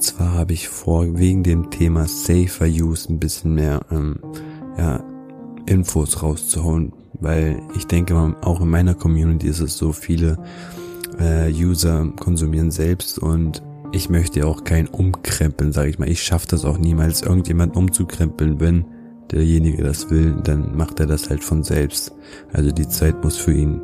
zwar 0.00 0.32
habe 0.34 0.52
ich 0.52 0.68
vor, 0.68 1.16
wegen 1.16 1.44
dem 1.44 1.70
Thema 1.70 2.08
Safer 2.08 2.66
Use 2.66 3.12
ein 3.12 3.20
bisschen 3.20 3.54
mehr 3.54 3.80
ähm, 3.90 4.16
ja, 4.76 5.02
Infos 5.66 6.22
rauszuhauen, 6.22 6.92
weil 7.20 7.60
ich 7.76 7.86
denke, 7.86 8.36
auch 8.42 8.60
in 8.60 8.68
meiner 8.68 8.94
Community 8.94 9.48
ist 9.48 9.60
es 9.60 9.76
so, 9.76 9.92
viele 9.92 10.38
äh, 11.18 11.50
User 11.52 12.06
konsumieren 12.18 12.70
selbst 12.70 13.18
und 13.18 13.62
ich 13.92 14.10
möchte 14.10 14.46
auch 14.46 14.64
kein 14.64 14.86
Umkrempeln, 14.86 15.72
sage 15.72 15.90
ich 15.90 15.98
mal. 15.98 16.08
Ich 16.08 16.22
schaffe 16.22 16.46
das 16.48 16.64
auch 16.64 16.78
niemals, 16.78 17.22
irgendjemand 17.22 17.76
umzukrempeln. 17.76 18.60
Wenn 18.60 18.84
derjenige 19.30 19.82
das 19.82 20.10
will, 20.10 20.36
dann 20.44 20.76
macht 20.76 21.00
er 21.00 21.06
das 21.06 21.30
halt 21.30 21.42
von 21.42 21.62
selbst. 21.62 22.14
Also 22.52 22.70
die 22.70 22.88
Zeit 22.88 23.22
muss 23.24 23.38
für 23.38 23.52
ihn 23.52 23.80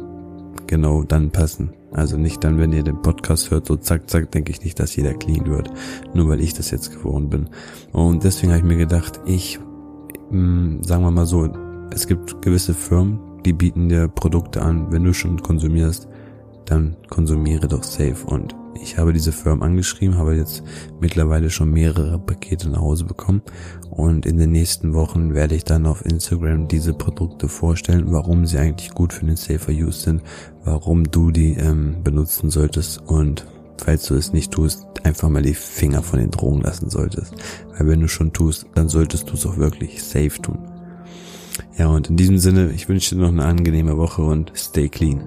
genau 0.66 1.04
dann 1.04 1.30
passen. 1.30 1.72
Also 1.92 2.16
nicht 2.16 2.42
dann, 2.44 2.58
wenn 2.58 2.72
ihr 2.72 2.82
den 2.82 3.00
Podcast 3.02 3.50
hört, 3.50 3.66
so 3.66 3.76
zack, 3.76 4.10
zack, 4.10 4.30
denke 4.32 4.50
ich 4.50 4.62
nicht, 4.62 4.78
dass 4.80 4.96
jeder 4.96 5.14
clean 5.14 5.46
wird. 5.46 5.70
Nur 6.12 6.28
weil 6.28 6.40
ich 6.40 6.52
das 6.52 6.70
jetzt 6.70 6.92
geworden 6.92 7.30
bin. 7.30 7.48
Und 7.92 8.24
deswegen 8.24 8.52
habe 8.52 8.58
ich 8.58 8.64
mir 8.64 8.76
gedacht, 8.76 9.20
ich, 9.26 9.58
mh, 10.30 10.38
mm, 10.38 10.82
sagen 10.82 11.04
wir 11.04 11.10
mal 11.10 11.26
so, 11.26 11.48
es 11.90 12.06
gibt 12.06 12.42
gewisse 12.42 12.74
Firmen, 12.74 13.18
die 13.44 13.52
bieten 13.52 13.88
dir 13.88 14.08
Produkte 14.08 14.62
an, 14.62 14.90
wenn 14.90 15.04
du 15.04 15.12
schon 15.12 15.42
konsumierst, 15.42 16.08
dann 16.64 16.96
konsumiere 17.10 17.68
doch 17.68 17.82
safe. 17.82 18.24
Und 18.26 18.54
Ich 18.82 18.98
habe 18.98 19.12
diese 19.12 19.32
Firmen 19.32 19.62
angeschrieben, 19.62 20.16
habe 20.16 20.34
jetzt 20.34 20.62
mittlerweile 21.00 21.48
schon 21.48 21.70
mehrere 21.70 22.18
Pakete 22.18 22.68
nach 22.68 22.80
Hause 22.80 23.04
bekommen 23.04 23.42
und 23.90 24.26
in 24.26 24.36
den 24.36 24.50
nächsten 24.50 24.94
Wochen 24.94 25.32
werde 25.32 25.54
ich 25.54 25.64
dann 25.64 25.86
auf 25.86 26.04
Instagram 26.04 26.66
diese 26.66 26.92
Produkte 26.92 27.48
vorstellen, 27.48 28.06
warum 28.08 28.46
sie 28.46 28.58
eigentlich 28.58 28.90
gut 28.90 29.12
für 29.12 29.26
den 29.26 29.36
Safer 29.36 29.72
Use 29.72 30.00
sind, 30.00 30.22
warum 30.64 31.04
du 31.04 31.30
die 31.30 31.52
ähm, 31.52 32.02
benutzen 32.02 32.50
solltest 32.50 33.00
und 33.06 33.46
falls 33.78 34.06
du 34.06 34.14
es 34.14 34.32
nicht 34.32 34.52
tust, 34.52 34.86
einfach 35.04 35.28
mal 35.28 35.42
die 35.42 35.54
Finger 35.54 36.02
von 36.02 36.18
den 36.18 36.30
Drogen 36.30 36.62
lassen 36.62 36.90
solltest. 36.90 37.34
Weil 37.76 37.88
wenn 37.88 38.00
du 38.00 38.08
schon 38.08 38.32
tust, 38.32 38.66
dann 38.74 38.88
solltest 38.88 39.30
du 39.30 39.34
es 39.34 39.46
auch 39.46 39.56
wirklich 39.56 40.02
safe 40.02 40.42
tun. 40.42 40.58
Ja, 41.76 41.88
und 41.88 42.08
in 42.10 42.16
diesem 42.16 42.38
Sinne, 42.38 42.70
ich 42.72 42.88
wünsche 42.88 43.14
dir 43.14 43.20
noch 43.20 43.28
eine 43.28 43.44
angenehme 43.44 43.96
Woche 43.96 44.22
und 44.22 44.52
stay 44.54 44.88
clean. 44.88 45.20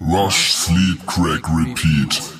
Rush, 0.00 0.52
sleep, 0.52 1.06
crack, 1.06 1.48
repeat. 1.48 2.33